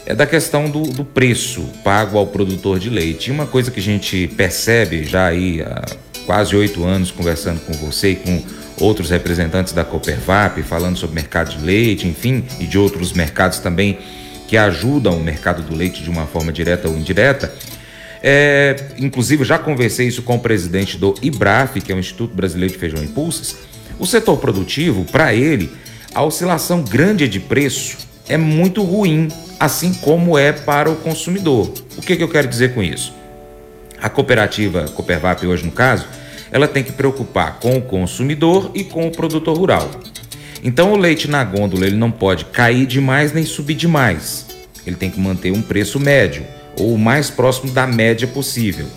é 0.06 0.14
da 0.14 0.26
questão 0.26 0.70
do, 0.70 0.82
do, 0.82 1.06
preço 1.06 1.62
pago 1.84 2.18
ao 2.18 2.28
produtor 2.28 2.80
de 2.80 2.90
leite. 2.90 3.30
E 3.30 3.32
uma 3.32 3.46
coisa 3.46 3.72
que 3.72 3.80
a 3.80 3.84
gente 3.84 4.28
percebe 4.36 5.04
já 5.04 5.28
aí 5.28 5.62
há 5.62 5.86
quase 6.26 6.56
oito 6.56 6.86
anos 6.86 7.12
conversando 7.12 7.60
com 7.62 7.74
você 7.74 8.12
e 8.12 8.16
com 8.16 8.44
outros 8.80 9.10
representantes 9.10 9.74
da 9.74 9.84
Coopervap, 9.84 10.62
falando 10.64 10.98
sobre 10.98 11.16
mercado 11.16 11.56
de 11.56 11.64
leite, 11.64 12.08
enfim, 12.08 12.44
e 12.60 12.66
de 12.66 12.78
outros 12.78 13.14
mercados 13.14 13.60
também 13.60 14.00
que 14.48 14.58
ajudam 14.58 15.18
o 15.18 15.24
mercado 15.24 15.62
do 15.62 15.76
leite 15.76 16.04
de 16.04 16.10
uma 16.10 16.26
forma 16.26 16.52
direta 16.52 16.88
ou 16.88 16.98
indireta, 16.98 17.54
É, 18.24 18.76
inclusive, 19.00 19.44
já 19.44 19.58
conversei 19.58 20.08
isso 20.08 20.22
com 20.22 20.36
o 20.36 20.40
presidente 20.40 20.96
do 20.96 21.16
IBRAF, 21.24 21.82
que 21.82 21.92
é 21.92 21.96
o 21.96 22.00
Instituto 22.00 22.36
Brasileiro 22.36 22.72
de 22.72 22.80
Feijão 22.80 23.04
e 23.04 23.08
Pulses. 23.08 23.56
O 23.98 24.06
setor 24.06 24.38
produtivo, 24.38 25.06
para 25.06 25.34
ele, 25.34 25.72
a 26.14 26.24
oscilação 26.24 26.84
grande 26.84 27.28
de 27.28 27.40
preço 27.40 27.98
é 28.30 28.38
muito 28.38 28.84
ruim, 28.84 29.28
assim 29.60 29.92
como 29.94 30.38
é 30.38 30.52
para 30.52 30.88
o 30.88 30.98
consumidor. 30.98 31.74
O 31.98 32.02
que, 32.02 32.16
que 32.16 32.22
eu 32.22 32.30
quero 32.30 32.48
dizer 32.48 32.76
com 32.76 32.84
isso? 32.84 33.12
A 34.02 34.10
cooperativa 34.10 34.86
Coopervap, 34.96 35.46
hoje 35.46 35.64
no 35.64 35.72
caso, 35.72 36.08
ela 36.52 36.68
tem 36.68 36.84
que 36.84 36.92
preocupar 36.92 37.60
com 37.60 37.78
o 37.78 37.82
consumidor 37.82 38.72
e 38.74 38.84
com 38.84 39.08
o 39.08 39.12
produtor 39.12 39.56
rural. 39.56 39.90
Então 40.64 40.92
o 40.92 40.98
leite 40.98 41.30
na 41.30 41.44
gôndola 41.44 41.86
ele 41.86 41.96
não 41.96 42.10
pode 42.10 42.46
cair 42.46 42.86
demais 42.88 43.32
nem 43.32 43.46
subir 43.46 43.76
demais. 43.76 44.48
Ele 44.86 44.96
tem 44.96 45.12
que 45.12 45.20
manter 45.20 45.52
um 45.52 45.62
preço 45.62 46.00
médio 46.00 46.44
ou 46.80 46.94
o 46.96 46.98
mais 46.98 47.30
próximo 47.30 47.72
da 47.72 47.86
média 47.86 48.28
possível. 48.28 48.88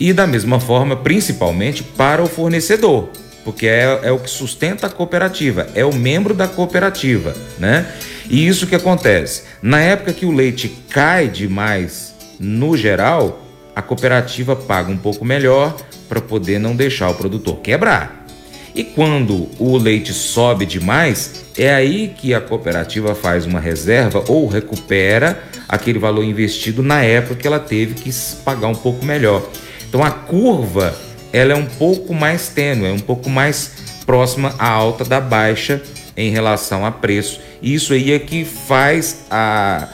E 0.00 0.12
da 0.12 0.26
mesma 0.26 0.58
forma, 0.58 0.96
principalmente 0.96 1.82
para 1.82 2.22
o 2.22 2.26
fornecedor, 2.26 3.10
porque 3.44 3.66
é, 3.66 4.00
é 4.02 4.10
o 4.10 4.18
que 4.18 4.30
sustenta 4.30 4.86
a 4.86 4.90
cooperativa, 4.90 5.68
é 5.74 5.84
o 5.84 5.94
membro 5.94 6.32
da 6.32 6.48
cooperativa, 6.48 7.34
né? 7.58 7.86
E 8.28 8.46
isso 8.46 8.66
que 8.66 8.74
acontece. 8.74 9.42
Na 9.60 9.80
época 9.80 10.12
que 10.12 10.24
o 10.24 10.30
leite 10.30 10.68
cai 10.88 11.28
demais 11.28 12.14
no 12.38 12.76
geral, 12.76 13.41
a 13.74 13.82
cooperativa 13.82 14.54
paga 14.54 14.90
um 14.90 14.96
pouco 14.96 15.24
melhor 15.24 15.76
para 16.08 16.20
poder 16.20 16.58
não 16.58 16.76
deixar 16.76 17.10
o 17.10 17.14
produtor 17.14 17.56
quebrar. 17.60 18.26
E 18.74 18.82
quando 18.82 19.48
o 19.58 19.76
leite 19.76 20.12
sobe 20.12 20.64
demais, 20.64 21.44
é 21.56 21.72
aí 21.72 22.14
que 22.16 22.32
a 22.32 22.40
cooperativa 22.40 23.14
faz 23.14 23.44
uma 23.44 23.60
reserva 23.60 24.24
ou 24.28 24.46
recupera 24.46 25.42
aquele 25.68 25.98
valor 25.98 26.24
investido 26.24 26.82
na 26.82 27.02
época 27.02 27.34
que 27.34 27.46
ela 27.46 27.58
teve 27.58 27.94
que 27.94 28.10
pagar 28.44 28.68
um 28.68 28.74
pouco 28.74 29.04
melhor. 29.04 29.46
Então 29.88 30.02
a 30.02 30.10
curva 30.10 30.94
ela 31.32 31.52
é 31.52 31.56
um 31.56 31.66
pouco 31.66 32.14
mais 32.14 32.48
tênue, 32.48 32.86
é 32.86 32.92
um 32.92 32.98
pouco 32.98 33.28
mais 33.28 33.72
próxima 34.06 34.54
à 34.58 34.68
alta 34.68 35.04
da 35.04 35.20
baixa 35.20 35.82
em 36.16 36.30
relação 36.30 36.84
a 36.84 36.90
preço. 36.90 37.40
Isso 37.62 37.92
aí 37.92 38.12
é 38.12 38.18
que 38.18 38.44
faz 38.44 39.24
a, 39.30 39.88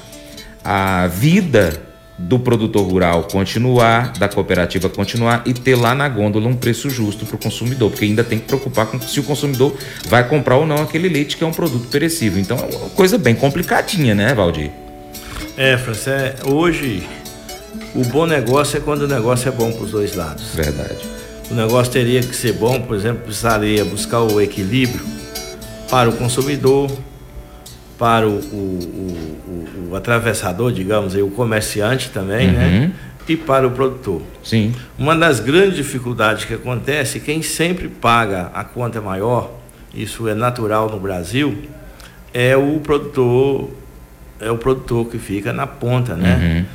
a 0.65 1.07
vida 1.09 1.88
do 2.19 2.39
produtor 2.39 2.85
rural 2.85 3.23
continuar, 3.31 4.13
da 4.19 4.29
cooperativa 4.29 4.89
continuar 4.89 5.43
e 5.47 5.55
ter 5.55 5.77
lá 5.77 5.95
na 5.95 6.09
gôndola 6.09 6.49
um 6.49 6.57
preço 6.57 6.91
justo 6.91 7.25
para 7.25 7.37
o 7.37 7.39
consumidor, 7.39 7.91
porque 7.91 8.05
ainda 8.05 8.25
tem 8.25 8.39
que 8.39 8.47
preocupar 8.47 8.87
com 8.87 9.01
se 9.01 9.21
o 9.21 9.23
consumidor 9.23 9.73
vai 10.07 10.29
comprar 10.29 10.57
ou 10.57 10.67
não 10.67 10.83
aquele 10.83 11.09
leite 11.09 11.37
que 11.37 11.45
é 11.45 11.47
um 11.47 11.53
produto 11.53 11.87
perecível. 11.89 12.41
Então 12.41 12.59
é 12.59 12.77
uma 12.77 12.91
coisa 12.91 13.17
bem 13.17 13.35
complicadinha, 13.35 14.15
né, 14.15 14.35
Valdir? 14.35 14.71
É, 15.57 15.77
Francis, 15.77 16.09
é, 16.09 16.35
hoje 16.45 17.07
o 17.95 18.05
bom 18.05 18.27
negócio 18.27 18.77
é 18.77 18.81
quando 18.81 19.03
o 19.03 19.09
negócio 19.09 19.49
é 19.49 19.53
bom 19.53 19.71
para 19.71 19.85
os 19.85 19.91
dois 19.93 20.15
lados. 20.15 20.55
Verdade. 20.55 20.99
O 21.51 21.55
negócio 21.55 21.93
teria 21.93 22.21
que 22.21 22.35
ser 22.35 22.53
bom, 22.53 22.81
por 22.83 22.97
exemplo, 22.97 23.23
precisaria 23.25 23.85
buscar 23.85 24.21
o 24.21 24.41
equilíbrio 24.41 25.05
para 25.89 26.11
o 26.11 26.13
consumidor, 26.13 26.91
para 27.99 28.29
o, 28.29 28.39
o, 28.39 29.89
o, 29.89 29.89
o 29.91 29.97
atravessador, 29.97 30.73
digamos, 30.73 31.15
e 31.15 31.21
o 31.21 31.31
comerciante 31.31 32.11
também, 32.11 32.53
né? 32.53 32.65
uhum. 32.65 32.81
né? 32.81 32.93
E 33.29 33.37
para 33.37 33.67
o 33.67 33.71
produtor. 33.73 34.23
Sim. 34.43 34.75
Uma 34.99 35.15
das 35.15 35.39
grandes 35.39 35.77
dificuldades 35.77 36.47
que 36.47 36.55
acontece, 36.55 37.21
quem 37.21 37.43
sempre 37.43 37.87
paga 37.87 38.51
a 38.55 38.65
conta 38.65 39.03
maior, 39.03 39.53
isso 39.93 40.27
é 40.27 40.35
natural 40.35 40.89
no 40.89 40.99
Brasil, 40.99 41.59
é 42.33 42.57
o 42.57 42.81
produtor, 42.81 43.69
é 44.41 44.51
o 44.51 44.57
produtor 44.57 45.11
que 45.11 45.19
fica 45.19 45.53
na 45.53 45.67
ponta, 45.67 46.15
né? 46.15 46.67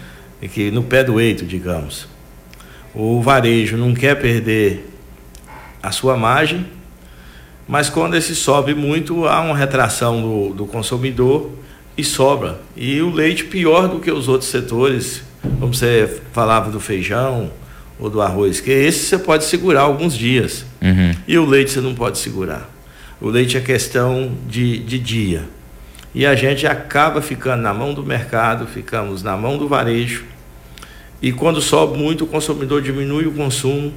Uhum. 0.41 0.49
Que 0.49 0.69
no 0.69 0.83
pé 0.83 1.03
do 1.03 1.19
eito, 1.19 1.43
digamos. 1.43 2.07
O 2.93 3.19
varejo 3.21 3.75
não 3.75 3.93
quer 3.93 4.19
perder 4.19 4.93
a 5.81 5.91
sua 5.91 6.15
margem, 6.15 6.67
mas 7.67 7.89
quando 7.89 8.15
esse 8.15 8.35
sobe 8.35 8.73
muito, 8.73 9.25
há 9.25 9.41
uma 9.41 9.55
retração 9.55 10.21
do, 10.21 10.53
do 10.53 10.65
consumidor 10.65 11.51
e 11.97 12.03
sobra. 12.03 12.59
E 12.75 13.01
o 13.01 13.09
leite 13.09 13.45
pior 13.45 13.87
do 13.87 13.99
que 13.99 14.11
os 14.11 14.27
outros 14.27 14.49
setores, 14.49 15.23
como 15.59 15.73
você 15.73 16.21
falava 16.31 16.69
do 16.69 16.79
feijão 16.79 17.51
ou 17.99 18.09
do 18.09 18.21
arroz, 18.21 18.59
que 18.59 18.71
esse 18.71 19.05
você 19.05 19.17
pode 19.17 19.45
segurar 19.45 19.81
alguns 19.81 20.17
dias. 20.17 20.65
Uhum. 20.81 21.15
E 21.27 21.37
o 21.37 21.45
leite 21.45 21.71
você 21.71 21.81
não 21.81 21.95
pode 21.95 22.17
segurar. 22.17 22.69
O 23.21 23.29
leite 23.29 23.55
é 23.55 23.61
questão 23.61 24.33
de, 24.47 24.79
de 24.79 24.99
dia. 24.99 25.43
E 26.13 26.25
a 26.25 26.35
gente 26.35 26.67
acaba 26.67 27.21
ficando 27.21 27.61
na 27.61 27.73
mão 27.73 27.93
do 27.93 28.03
mercado, 28.03 28.67
ficamos 28.67 29.23
na 29.23 29.37
mão 29.37 29.57
do 29.57 29.67
varejo. 29.67 30.25
E 31.21 31.31
quando 31.31 31.61
sobe 31.61 31.97
muito, 31.97 32.25
o 32.25 32.27
consumidor 32.27 32.81
diminui 32.81 33.25
o 33.25 33.31
consumo 33.31 33.93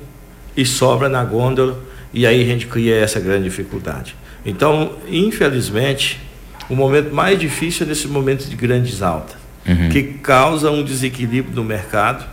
e 0.57 0.65
sobra 0.65 1.09
na 1.09 1.25
gôndola 1.25 1.77
e 2.17 2.27
aí 2.27 2.41
a 2.41 2.47
gente 2.47 2.67
cria 2.67 2.97
essa 2.97 3.21
grande 3.21 3.45
dificuldade. 3.45 4.17
Então, 4.43 4.93
infelizmente, 5.07 6.19
o 6.67 6.75
momento 6.75 7.15
mais 7.15 7.39
difícil 7.39 7.85
é 7.85 7.91
nesse 7.91 8.09
momento 8.09 8.49
de 8.49 8.57
grandes 8.57 9.03
altas, 9.03 9.37
uhum. 9.69 9.91
que 9.91 10.03
causa 10.03 10.71
um 10.71 10.83
desequilíbrio 10.83 11.55
no 11.55 11.63
mercado, 11.63 12.25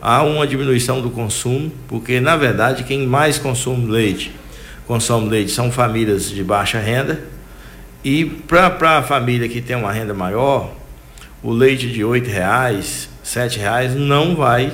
há 0.00 0.22
uma 0.22 0.46
diminuição 0.46 1.02
do 1.02 1.10
consumo, 1.10 1.70
porque 1.86 2.20
na 2.20 2.38
verdade 2.38 2.84
quem 2.84 3.06
mais 3.06 3.36
consome 3.36 3.90
leite, 3.90 4.32
consome 4.86 5.28
leite 5.28 5.50
são 5.50 5.70
famílias 5.70 6.30
de 6.30 6.42
baixa 6.42 6.78
renda, 6.78 7.22
e 8.02 8.24
para 8.24 8.96
a 8.96 9.02
família 9.02 9.46
que 9.46 9.60
tem 9.60 9.76
uma 9.76 9.92
renda 9.92 10.14
maior, 10.14 10.72
o 11.42 11.52
leite 11.52 11.86
de 11.86 12.02
R$ 12.02 12.20
reais, 12.20 13.10
R$ 13.22 13.46
reais 13.58 13.94
não 13.94 14.34
vai 14.34 14.72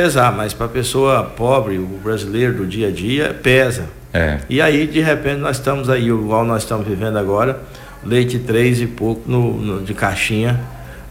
pesar, 0.00 0.30
mas 0.30 0.54
para 0.54 0.66
a 0.66 0.68
pessoa 0.68 1.24
pobre, 1.24 1.76
o 1.76 1.84
brasileiro 1.84 2.58
do 2.58 2.66
dia 2.66 2.86
a 2.86 2.90
dia, 2.92 3.36
pesa. 3.42 3.86
É. 4.14 4.38
E 4.48 4.62
aí, 4.62 4.86
de 4.86 5.00
repente, 5.00 5.38
nós 5.38 5.56
estamos 5.56 5.90
aí, 5.90 6.06
igual 6.06 6.44
nós 6.44 6.62
estamos 6.62 6.86
vivendo 6.86 7.18
agora, 7.18 7.58
leite 8.04 8.38
três 8.38 8.80
e 8.80 8.86
pouco 8.86 9.28
no, 9.28 9.60
no 9.60 9.82
de 9.82 9.92
caixinha 9.94 10.60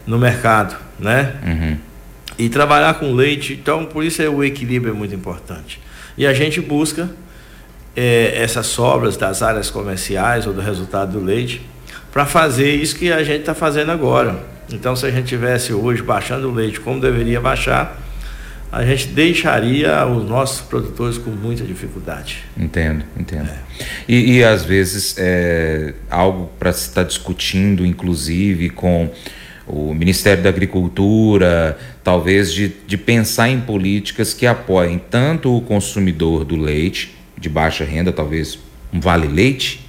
no 0.06 0.18
mercado, 0.18 0.74
né? 0.98 1.34
Uhum. 1.46 1.76
E 2.38 2.48
trabalhar 2.48 2.94
com 2.94 3.12
leite, 3.12 3.52
então 3.52 3.84
por 3.84 4.02
isso 4.02 4.22
é, 4.22 4.28
o 4.28 4.42
equilíbrio 4.42 4.94
é 4.94 4.96
muito 4.96 5.14
importante. 5.14 5.78
E 6.16 6.26
a 6.26 6.32
gente 6.32 6.58
busca 6.58 7.10
é, 7.94 8.42
essas 8.42 8.68
sobras 8.68 9.18
das 9.18 9.42
áreas 9.42 9.68
comerciais 9.68 10.46
ou 10.46 10.54
do 10.54 10.62
resultado 10.62 11.12
do 11.12 11.22
leite 11.22 11.60
para 12.10 12.24
fazer 12.24 12.74
isso 12.74 12.96
que 12.96 13.12
a 13.12 13.22
gente 13.22 13.40
está 13.40 13.54
fazendo 13.54 13.92
agora. 13.92 14.42
Então, 14.72 14.96
se 14.96 15.04
a 15.04 15.10
gente 15.10 15.26
tivesse 15.26 15.74
hoje 15.74 16.02
baixando 16.02 16.48
o 16.48 16.54
leite 16.54 16.80
como 16.80 16.98
deveria 16.98 17.38
baixar, 17.38 18.07
a 18.70 18.84
gente 18.84 19.08
deixaria 19.08 20.06
os 20.06 20.28
nossos 20.28 20.60
produtores 20.60 21.16
com 21.16 21.30
muita 21.30 21.64
dificuldade. 21.64 22.44
Entendo, 22.56 23.04
entendo. 23.18 23.48
É. 23.48 23.84
E, 24.06 24.36
e, 24.36 24.44
às 24.44 24.64
vezes 24.64 25.14
é 25.18 25.94
algo 26.10 26.50
para 26.58 26.72
se 26.72 26.88
estar 26.88 27.02
tá 27.02 27.08
discutindo, 27.08 27.84
inclusive 27.86 28.68
com 28.70 29.10
o 29.66 29.94
Ministério 29.94 30.42
da 30.42 30.48
Agricultura, 30.48 31.78
talvez 32.04 32.52
de, 32.52 32.72
de 32.86 32.96
pensar 32.96 33.48
em 33.48 33.60
políticas 33.60 34.34
que 34.34 34.46
apoiem 34.46 34.98
tanto 34.98 35.54
o 35.54 35.60
consumidor 35.60 36.44
do 36.44 36.56
leite, 36.56 37.14
de 37.38 37.48
baixa 37.48 37.84
renda, 37.84 38.12
talvez 38.12 38.58
um 38.92 39.00
vale-leite, 39.00 39.86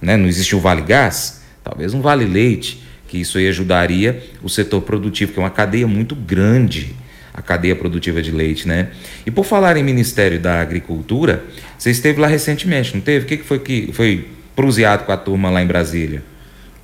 né? 0.00 0.16
não 0.16 0.26
existe 0.26 0.54
o 0.54 0.60
vale-gás, 0.60 1.42
talvez 1.62 1.94
um 1.94 2.00
vale-leite, 2.00 2.82
que 3.08 3.18
isso 3.18 3.38
aí 3.38 3.48
ajudaria 3.48 4.22
o 4.42 4.48
setor 4.48 4.82
produtivo, 4.82 5.32
que 5.32 5.38
é 5.38 5.42
uma 5.42 5.50
cadeia 5.50 5.86
muito 5.86 6.14
grande 6.16 6.94
a 7.34 7.42
cadeia 7.42 7.74
produtiva 7.74 8.22
de 8.22 8.30
leite, 8.30 8.68
né? 8.68 8.90
E 9.26 9.30
por 9.30 9.44
falar 9.44 9.76
em 9.76 9.82
Ministério 9.82 10.38
da 10.38 10.60
Agricultura, 10.60 11.42
você 11.76 11.90
esteve 11.90 12.20
lá 12.20 12.28
recentemente, 12.28 12.94
não 12.94 13.00
teve? 13.00 13.24
O 13.24 13.28
que 13.28 13.38
foi 13.38 13.58
que 13.58 13.92
foi 13.92 14.28
pruseado 14.54 15.04
com 15.04 15.10
a 15.10 15.16
turma 15.16 15.50
lá 15.50 15.60
em 15.60 15.66
Brasília? 15.66 16.22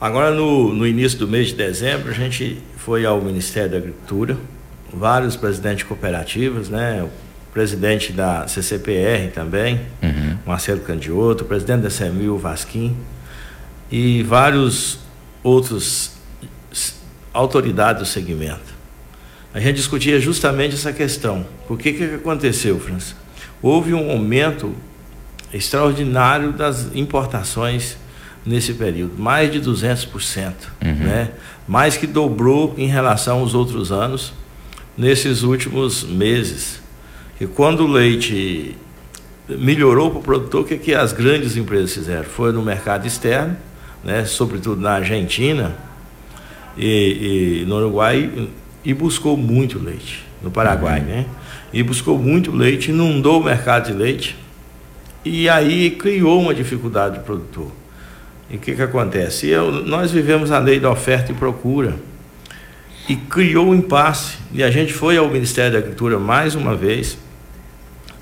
Agora, 0.00 0.32
no, 0.32 0.74
no 0.74 0.84
início 0.84 1.16
do 1.18 1.28
mês 1.28 1.48
de 1.48 1.54
dezembro, 1.54 2.10
a 2.10 2.14
gente 2.14 2.58
foi 2.76 3.06
ao 3.06 3.20
Ministério 3.20 3.70
da 3.70 3.76
Agricultura, 3.76 4.36
vários 4.92 5.36
presidentes 5.36 5.78
de 5.78 5.84
cooperativas, 5.84 6.68
né? 6.68 7.04
O 7.04 7.52
presidente 7.52 8.12
da 8.12 8.48
CCPR 8.48 9.30
também, 9.32 9.82
uhum. 10.02 10.36
Marcelo 10.44 10.80
Candioto, 10.80 11.44
o 11.44 11.46
presidente 11.46 11.82
da 11.82 11.90
CEMIL, 11.90 12.36
Vasquim, 12.38 12.96
e 13.90 14.24
vários 14.24 14.98
outros 15.44 16.18
autoridades 17.32 18.02
do 18.02 18.08
segmento 18.08 18.69
a 19.52 19.58
gente 19.58 19.76
discutia 19.76 20.20
justamente 20.20 20.74
essa 20.74 20.92
questão. 20.92 21.46
Por 21.66 21.78
que 21.78 21.92
que 21.92 22.04
aconteceu, 22.04 22.78
França? 22.78 23.14
Houve 23.60 23.92
um 23.92 24.10
aumento 24.10 24.74
extraordinário 25.52 26.52
das 26.52 26.94
importações 26.94 27.96
nesse 28.46 28.74
período, 28.74 29.20
mais 29.20 29.52
de 29.52 29.60
200%, 29.60 30.52
uhum. 30.82 30.94
né? 30.94 31.30
Mais 31.66 31.96
que 31.96 32.06
dobrou 32.06 32.74
em 32.78 32.86
relação 32.86 33.40
aos 33.40 33.54
outros 33.54 33.92
anos 33.92 34.32
nesses 34.96 35.42
últimos 35.42 36.04
meses. 36.04 36.80
E 37.40 37.46
quando 37.46 37.84
o 37.84 37.86
leite 37.86 38.76
melhorou 39.48 40.10
para 40.10 40.18
o 40.20 40.22
produtor, 40.22 40.60
o 40.62 40.64
que, 40.64 40.78
que 40.78 40.94
as 40.94 41.12
grandes 41.12 41.56
empresas 41.56 41.92
fizeram? 41.92 42.24
Foi 42.24 42.52
no 42.52 42.62
mercado 42.62 43.06
externo, 43.06 43.56
né? 44.04 44.24
sobretudo 44.24 44.80
na 44.80 44.92
Argentina 44.92 45.76
e, 46.76 47.62
e 47.62 47.66
no 47.66 47.76
Uruguai, 47.76 48.48
e 48.84 48.94
buscou 48.94 49.36
muito 49.36 49.78
leite. 49.78 50.24
no 50.42 50.50
Paraguai, 50.50 51.00
uhum. 51.00 51.06
né? 51.06 51.26
E 51.72 51.82
buscou 51.82 52.18
muito 52.18 52.50
leite, 52.50 52.90
inundou 52.90 53.40
o 53.40 53.44
mercado 53.44 53.86
de 53.86 53.92
leite 53.92 54.36
e 55.24 55.48
aí 55.48 55.90
criou 55.90 56.40
uma 56.40 56.54
dificuldade 56.54 57.18
do 57.18 57.24
produtor. 57.24 57.70
E 58.50 58.56
o 58.56 58.58
que, 58.58 58.74
que 58.74 58.82
acontece? 58.82 59.46
Eu, 59.46 59.70
nós 59.84 60.10
vivemos 60.10 60.50
a 60.50 60.58
lei 60.58 60.80
da 60.80 60.90
oferta 60.90 61.30
e 61.30 61.34
procura 61.34 61.94
e 63.08 63.14
criou 63.14 63.68
um 63.68 63.74
impasse. 63.74 64.38
E 64.52 64.62
a 64.62 64.70
gente 64.70 64.92
foi 64.92 65.16
ao 65.16 65.28
Ministério 65.28 65.72
da 65.72 65.78
Agricultura 65.78 66.18
mais 66.18 66.54
uma 66.54 66.74
vez, 66.74 67.18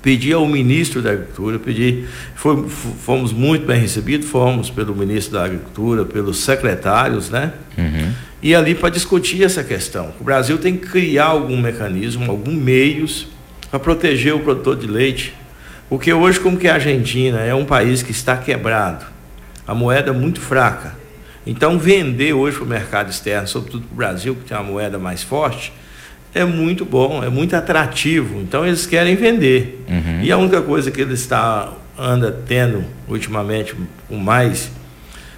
pedir 0.01 0.33
ao 0.33 0.47
ministro 0.47 1.01
da 1.01 1.11
Agricultura, 1.11 1.57
pedir, 1.57 2.07
foi, 2.35 2.67
fomos 2.69 3.33
muito 3.33 3.65
bem 3.65 3.79
recebidos, 3.79 4.29
fomos 4.29 4.69
pelo 4.69 4.95
ministro 4.95 5.33
da 5.33 5.45
Agricultura, 5.45 6.05
pelos 6.05 6.37
secretários, 6.37 7.29
né? 7.29 7.53
Uhum. 7.77 8.13
E 8.41 8.55
ali 8.55 8.73
para 8.73 8.89
discutir 8.89 9.43
essa 9.43 9.63
questão. 9.63 10.13
O 10.19 10.23
Brasil 10.23 10.57
tem 10.57 10.77
que 10.77 10.87
criar 10.87 11.25
algum 11.25 11.59
mecanismo, 11.59 12.29
algum 12.31 12.53
meios 12.53 13.27
para 13.69 13.79
proteger 13.79 14.33
o 14.33 14.39
produtor 14.39 14.77
de 14.77 14.87
leite, 14.87 15.33
porque 15.89 16.13
hoje, 16.13 16.39
como 16.39 16.57
que 16.57 16.67
a 16.67 16.75
Argentina 16.75 17.39
é 17.41 17.53
um 17.53 17.65
país 17.65 18.01
que 18.01 18.11
está 18.11 18.37
quebrado, 18.37 19.05
a 19.67 19.73
moeda 19.73 20.13
muito 20.13 20.39
fraca. 20.39 20.95
Então, 21.45 21.79
vender 21.79 22.33
hoje 22.33 22.57
para 22.57 22.65
o 22.65 22.67
mercado 22.67 23.09
externo, 23.09 23.47
sobretudo 23.47 23.83
para 23.87 23.93
o 23.93 23.97
Brasil, 23.97 24.35
que 24.35 24.41
tem 24.43 24.55
uma 24.55 24.63
moeda 24.63 24.99
mais 24.99 25.23
forte, 25.23 25.73
é 26.33 26.45
muito 26.45 26.85
bom, 26.85 27.23
é 27.23 27.29
muito 27.29 27.55
atrativo. 27.55 28.39
Então, 28.39 28.65
eles 28.65 28.85
querem 28.85 29.15
vender. 29.15 29.83
Uhum. 29.89 30.21
E 30.21 30.31
a 30.31 30.37
única 30.37 30.61
coisa 30.61 30.91
que 30.91 31.01
ele 31.01 31.13
está 31.13 31.73
anda 31.97 32.31
tendo 32.47 32.85
ultimamente 33.07 33.75
com 34.07 34.15
mais 34.15 34.71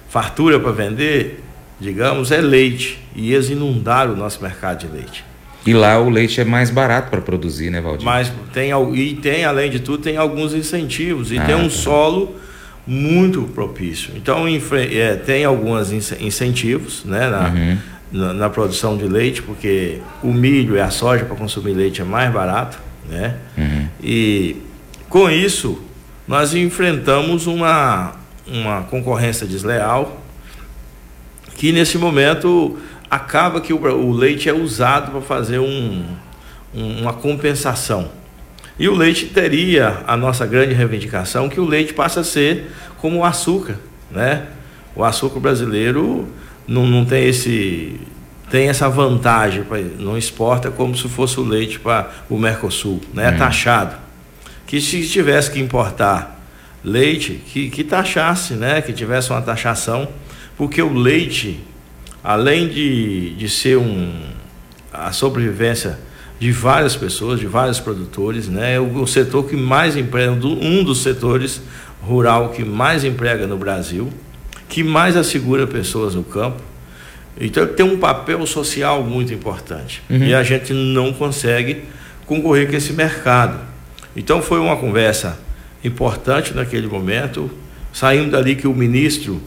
fartura 0.08 0.60
para 0.60 0.70
vender, 0.70 1.42
digamos, 1.82 2.30
é 2.30 2.40
leite. 2.40 2.98
E 3.14 3.34
eles 3.34 3.50
inundaram 3.50 4.14
o 4.14 4.16
nosso 4.16 4.40
mercado 4.42 4.78
de 4.78 4.86
leite. 4.86 5.24
E 5.66 5.72
lá 5.72 5.98
o 6.00 6.08
leite 6.08 6.40
é 6.40 6.44
mais 6.44 6.70
barato 6.70 7.10
para 7.10 7.20
produzir, 7.20 7.70
né, 7.70 7.80
Valdir? 7.80 8.04
Mas 8.04 8.32
tem, 8.52 8.70
e 8.94 9.14
tem, 9.14 9.44
além 9.44 9.70
de 9.70 9.80
tudo, 9.80 10.02
tem 10.02 10.16
alguns 10.16 10.54
incentivos. 10.54 11.30
E 11.30 11.38
ah, 11.38 11.44
tem 11.44 11.54
um 11.54 11.64
tá. 11.64 11.70
solo 11.70 12.36
muito 12.86 13.42
propício. 13.54 14.12
Então, 14.16 14.44
é, 14.48 15.14
tem 15.16 15.44
alguns 15.44 15.92
incentivos 15.92 17.04
né, 17.04 17.28
na, 17.28 17.48
uhum. 17.48 17.78
na, 18.10 18.32
na, 18.32 18.50
produção 18.50 18.96
de 18.96 19.04
leite, 19.04 19.40
porque 19.40 19.98
o 20.22 20.32
milho 20.32 20.76
e 20.76 20.80
a 20.80 20.90
soja 20.90 21.24
para 21.24 21.36
consumir 21.36 21.74
leite 21.74 22.00
é 22.00 22.04
mais 22.04 22.32
barato. 22.32 22.78
Né? 23.08 23.36
Uhum. 23.56 23.86
E 24.02 24.56
com 25.08 25.30
isso, 25.30 25.80
nós 26.26 26.54
enfrentamos 26.54 27.46
uma, 27.46 28.14
uma 28.48 28.82
concorrência 28.82 29.46
desleal 29.46 30.21
que 31.62 31.70
nesse 31.70 31.96
momento 31.96 32.76
acaba 33.08 33.60
que 33.60 33.72
o, 33.72 33.80
o 33.80 34.10
leite 34.10 34.48
é 34.48 34.52
usado 34.52 35.12
para 35.12 35.20
fazer 35.20 35.60
um, 35.60 36.04
um, 36.74 37.02
uma 37.02 37.12
compensação. 37.12 38.10
E 38.76 38.88
o 38.88 38.96
leite 38.96 39.26
teria 39.26 40.02
a 40.08 40.16
nossa 40.16 40.44
grande 40.44 40.74
reivindicação 40.74 41.48
que 41.48 41.60
o 41.60 41.64
leite 41.64 41.94
passa 41.94 42.18
a 42.18 42.24
ser 42.24 42.72
como 42.98 43.18
o 43.18 43.24
açúcar, 43.24 43.78
né? 44.10 44.48
O 44.96 45.04
açúcar 45.04 45.38
brasileiro 45.38 46.26
não, 46.66 46.84
não 46.84 47.04
tem 47.04 47.28
esse 47.28 48.00
tem 48.50 48.68
essa 48.68 48.88
vantagem, 48.88 49.64
não 50.00 50.18
exporta 50.18 50.68
como 50.68 50.96
se 50.96 51.08
fosse 51.08 51.38
o 51.38 51.44
leite 51.44 51.78
para 51.78 52.10
o 52.28 52.36
Mercosul, 52.36 53.00
né? 53.14 53.28
É 53.28 53.30
taxado. 53.30 53.94
Que 54.66 54.80
se 54.80 55.08
tivesse 55.08 55.48
que 55.48 55.60
importar 55.60 56.42
leite, 56.82 57.40
que, 57.46 57.70
que 57.70 57.84
taxasse, 57.84 58.54
né? 58.54 58.82
Que 58.82 58.92
tivesse 58.92 59.30
uma 59.30 59.40
taxação, 59.40 60.08
porque 60.56 60.80
o 60.80 60.92
leite 60.92 61.60
além 62.22 62.68
de, 62.68 63.34
de 63.34 63.48
ser 63.48 63.76
um, 63.76 64.12
a 64.92 65.12
sobrevivência 65.12 65.98
de 66.38 66.52
várias 66.52 66.96
pessoas, 66.96 67.40
de 67.40 67.46
vários 67.46 67.80
produtores, 67.80 68.48
né? 68.48 68.74
É 68.74 68.80
o, 68.80 69.02
o 69.02 69.06
setor 69.06 69.48
que 69.48 69.56
mais 69.56 69.96
emprega, 69.96 70.32
um 70.32 70.84
dos 70.84 71.02
setores 71.02 71.62
rural 72.00 72.50
que 72.50 72.64
mais 72.64 73.04
emprega 73.04 73.46
no 73.46 73.56
Brasil, 73.56 74.10
que 74.68 74.82
mais 74.82 75.16
assegura 75.16 75.66
pessoas 75.66 76.14
no 76.14 76.22
campo. 76.22 76.60
Então 77.40 77.66
tem 77.66 77.84
um 77.84 77.98
papel 77.98 78.44
social 78.46 79.02
muito 79.02 79.32
importante. 79.32 80.02
Uhum. 80.10 80.24
E 80.24 80.34
a 80.34 80.42
gente 80.42 80.72
não 80.72 81.12
consegue 81.12 81.84
concorrer 82.26 82.68
com 82.68 82.76
esse 82.76 82.92
mercado. 82.92 83.58
Então 84.14 84.42
foi 84.42 84.58
uma 84.58 84.76
conversa 84.76 85.38
importante 85.82 86.52
naquele 86.54 86.86
momento, 86.86 87.50
saindo 87.92 88.32
dali 88.32 88.54
que 88.54 88.66
o 88.66 88.74
ministro 88.74 89.40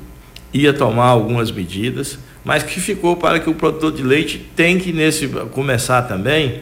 ia 0.56 0.72
tomar 0.72 1.08
algumas 1.08 1.52
medidas, 1.52 2.18
mas 2.44 2.64
que 2.64 2.80
ficou 2.80 3.18
para 3.18 3.40
que 3.40 3.50
o 3.50 3.54
produtor 3.54 3.92
de 3.92 4.02
leite 4.02 4.38
tem 4.56 4.78
que 4.80 4.94
nesse 4.94 5.28
começar 5.52 6.04
também 6.04 6.62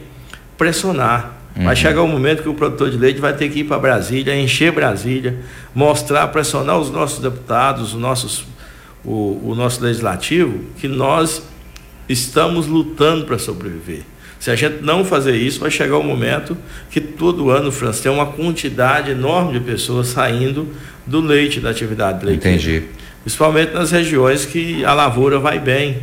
pressionar. 0.58 1.38
Uhum. 1.56 1.64
Vai 1.64 1.76
chegar 1.76 2.02
o 2.02 2.04
um 2.04 2.08
momento 2.08 2.42
que 2.42 2.48
o 2.48 2.54
produtor 2.54 2.90
de 2.90 2.98
leite 2.98 3.20
vai 3.20 3.32
ter 3.32 3.48
que 3.50 3.60
ir 3.60 3.64
para 3.64 3.78
Brasília, 3.78 4.34
encher 4.34 4.72
Brasília, 4.72 5.38
mostrar, 5.72 6.26
pressionar 6.28 6.76
os 6.78 6.90
nossos 6.90 7.20
deputados, 7.20 7.94
os 7.94 8.00
nossos, 8.00 8.44
o, 9.04 9.50
o 9.50 9.54
nosso 9.54 9.80
legislativo, 9.80 10.58
que 10.76 10.88
nós 10.88 11.46
estamos 12.08 12.66
lutando 12.66 13.24
para 13.24 13.38
sobreviver. 13.38 14.02
Se 14.40 14.50
a 14.50 14.56
gente 14.56 14.82
não 14.82 15.04
fazer 15.04 15.36
isso, 15.36 15.60
vai 15.60 15.70
chegar 15.70 15.96
o 15.96 16.00
um 16.00 16.04
momento 16.04 16.56
que 16.90 17.00
todo 17.00 17.48
ano, 17.48 17.70
França, 17.70 18.02
tem 18.02 18.12
uma 18.12 18.26
quantidade 18.26 19.12
enorme 19.12 19.58
de 19.58 19.64
pessoas 19.64 20.08
saindo 20.08 20.68
do 21.06 21.20
leite, 21.20 21.60
da 21.60 21.70
atividade 21.70 22.26
leiteira. 22.26 22.56
Entendi 22.56 23.03
principalmente 23.24 23.72
nas 23.72 23.90
regiões 23.90 24.44
que 24.44 24.84
a 24.84 24.92
lavoura 24.92 25.38
vai 25.38 25.58
bem. 25.58 26.00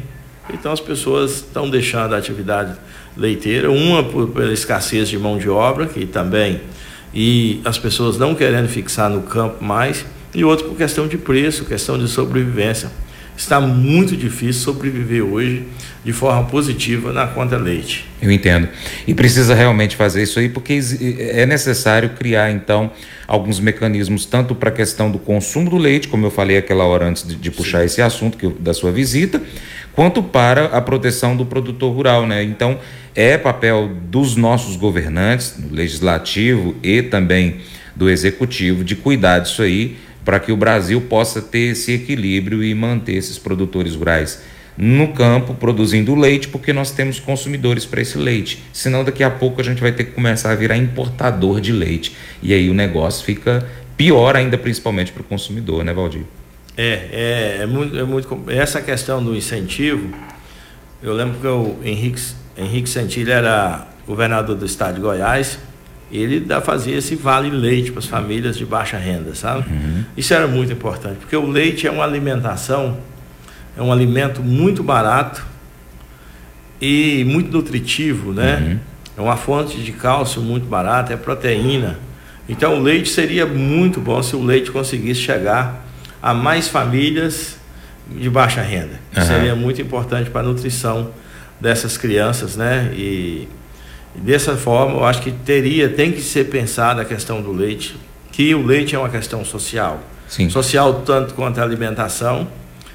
Então 0.51 0.71
as 0.71 0.79
pessoas 0.79 1.35
estão 1.35 1.69
deixando 1.69 2.15
a 2.15 2.17
atividade 2.17 2.75
leiteira, 3.15 3.69
uma 3.71 4.03
por, 4.03 4.29
pela 4.29 4.51
escassez 4.51 5.07
de 5.07 5.17
mão 5.17 5.37
de 5.37 5.47
obra, 5.47 5.85
que 5.85 6.05
também, 6.05 6.61
e 7.13 7.61
as 7.63 7.77
pessoas 7.77 8.17
não 8.17 8.33
querendo 8.33 8.67
fixar 8.67 9.09
no 9.09 9.21
campo 9.21 9.63
mais, 9.63 10.05
e 10.33 10.43
outra 10.43 10.67
por 10.67 10.75
questão 10.75 11.07
de 11.07 11.17
preço, 11.17 11.65
questão 11.65 11.97
de 11.97 12.07
sobrevivência. 12.07 12.89
Está 13.35 13.59
muito 13.59 14.15
difícil 14.15 14.61
sobreviver 14.61 15.23
hoje 15.23 15.65
de 16.03 16.13
forma 16.13 16.43
positiva 16.47 17.13
na 17.13 17.27
conta 17.27 17.57
leite. 17.57 18.07
Eu 18.21 18.31
entendo. 18.31 18.67
E 19.07 19.13
precisa 19.13 19.53
realmente 19.53 19.95
fazer 19.95 20.23
isso 20.23 20.39
aí, 20.39 20.49
porque 20.49 20.79
é 21.19 21.45
necessário 21.45 22.09
criar, 22.09 22.51
então, 22.51 22.91
alguns 23.27 23.59
mecanismos, 23.59 24.25
tanto 24.25 24.55
para 24.55 24.69
a 24.69 24.71
questão 24.71 25.11
do 25.11 25.19
consumo 25.19 25.69
do 25.69 25.77
leite, 25.77 26.07
como 26.07 26.25
eu 26.25 26.31
falei 26.31 26.57
aquela 26.57 26.83
hora 26.85 27.07
antes 27.07 27.27
de, 27.27 27.35
de 27.35 27.51
puxar 27.51 27.79
Sim. 27.79 27.85
esse 27.85 28.01
assunto 28.01 28.49
da 28.59 28.73
sua 28.73 28.91
visita, 28.91 29.41
quanto 29.93 30.23
para 30.23 30.65
a 30.65 30.81
proteção 30.81 31.35
do 31.35 31.45
produtor 31.45 31.93
rural. 31.93 32.25
Né? 32.25 32.43
Então, 32.43 32.79
é 33.15 33.37
papel 33.37 33.91
dos 34.09 34.35
nossos 34.35 34.75
governantes, 34.75 35.55
do 35.57 35.75
legislativo 35.75 36.75
e 36.81 37.01
também 37.01 37.57
do 37.95 38.09
executivo, 38.09 38.83
de 38.83 38.95
cuidar 38.95 39.39
disso 39.39 39.61
aí, 39.61 39.97
para 40.23 40.39
que 40.39 40.51
o 40.51 40.57
Brasil 40.57 41.01
possa 41.01 41.41
ter 41.41 41.71
esse 41.71 41.91
equilíbrio 41.91 42.63
e 42.63 42.73
manter 42.73 43.13
esses 43.13 43.37
produtores 43.37 43.95
rurais 43.95 44.41
no 44.77 45.09
campo 45.09 45.53
produzindo 45.53 46.15
leite, 46.15 46.47
porque 46.47 46.71
nós 46.73 46.91
temos 46.91 47.19
consumidores 47.19 47.85
para 47.85 48.01
esse 48.01 48.17
leite. 48.17 48.63
Senão, 48.71 49.03
daqui 49.03 49.23
a 49.23 49.29
pouco 49.29 49.61
a 49.61 49.63
gente 49.63 49.81
vai 49.81 49.91
ter 49.91 50.05
que 50.05 50.11
começar 50.11 50.51
a 50.51 50.55
virar 50.55 50.77
importador 50.77 51.59
de 51.59 51.71
leite. 51.71 52.15
E 52.41 52.53
aí 52.53 52.69
o 52.69 52.73
negócio 52.73 53.25
fica 53.25 53.67
pior 53.97 54.35
ainda, 54.35 54.57
principalmente 54.57 55.11
para 55.11 55.21
o 55.21 55.23
consumidor, 55.23 55.83
né, 55.83 55.93
Valdir? 55.93 56.23
É, 56.77 57.09
é, 57.11 57.57
é, 57.61 57.65
muito, 57.65 57.97
é 57.97 58.03
muito. 58.03 58.43
Essa 58.47 58.81
questão 58.81 59.23
do 59.23 59.35
incentivo, 59.35 60.09
eu 61.03 61.13
lembro 61.13 61.39
que 61.39 61.47
o 61.47 61.75
Henrique, 61.83 62.21
Henrique 62.57 62.89
Santilli 62.89 63.29
era 63.29 63.87
governador 64.07 64.55
do 64.55 64.65
estado 64.65 64.95
de 64.95 65.01
Goiás, 65.01 65.59
ele 66.11 66.45
fazia 66.63 66.97
esse 66.97 67.15
vale 67.15 67.49
leite 67.49 67.91
para 67.91 67.99
as 67.99 68.05
famílias 68.05 68.57
de 68.57 68.65
baixa 68.65 68.97
renda, 68.97 69.33
sabe? 69.33 69.69
Uhum. 69.69 70.03
Isso 70.17 70.33
era 70.33 70.47
muito 70.47 70.71
importante, 70.73 71.17
porque 71.17 71.35
o 71.35 71.45
leite 71.45 71.87
é 71.87 71.91
uma 71.91 72.03
alimentação 72.03 72.97
é 73.77 73.81
um 73.81 73.91
alimento 73.91 74.41
muito 74.41 74.83
barato 74.83 75.45
e 76.81 77.23
muito 77.25 77.51
nutritivo, 77.51 78.33
né? 78.33 78.57
Uhum. 78.57 78.79
É 79.17 79.21
uma 79.21 79.37
fonte 79.37 79.81
de 79.81 79.91
cálcio 79.91 80.41
muito 80.41 80.65
barata, 80.65 81.13
é 81.13 81.17
proteína. 81.17 81.97
Então 82.49 82.77
o 82.77 82.81
leite 82.81 83.09
seria 83.09 83.45
muito 83.45 84.01
bom 84.01 84.21
se 84.21 84.35
o 84.35 84.43
leite 84.43 84.71
conseguisse 84.71 85.21
chegar 85.21 85.85
a 86.21 86.33
mais 86.33 86.67
famílias 86.67 87.57
de 88.09 88.29
baixa 88.29 88.61
renda. 88.61 88.99
Uhum. 89.15 89.23
Seria 89.23 89.55
muito 89.55 89.81
importante 89.81 90.29
para 90.29 90.41
a 90.41 90.43
nutrição 90.43 91.11
dessas 91.59 91.97
crianças, 91.97 92.57
né? 92.57 92.91
E, 92.93 93.47
e 94.15 94.19
dessa 94.19 94.55
forma, 94.57 94.97
eu 94.97 95.05
acho 95.05 95.21
que 95.21 95.31
teria, 95.31 95.89
tem 95.89 96.11
que 96.11 96.21
ser 96.21 96.45
pensada 96.45 97.01
a 97.01 97.05
questão 97.05 97.41
do 97.41 97.51
leite, 97.51 97.95
que 98.31 98.53
o 98.53 98.65
leite 98.65 98.95
é 98.95 98.99
uma 98.99 99.09
questão 99.09 99.43
social. 99.45 100.01
Sim. 100.27 100.49
Social 100.49 101.01
tanto 101.05 101.33
quanto 101.33 101.59
a 101.59 101.63
alimentação, 101.63 102.47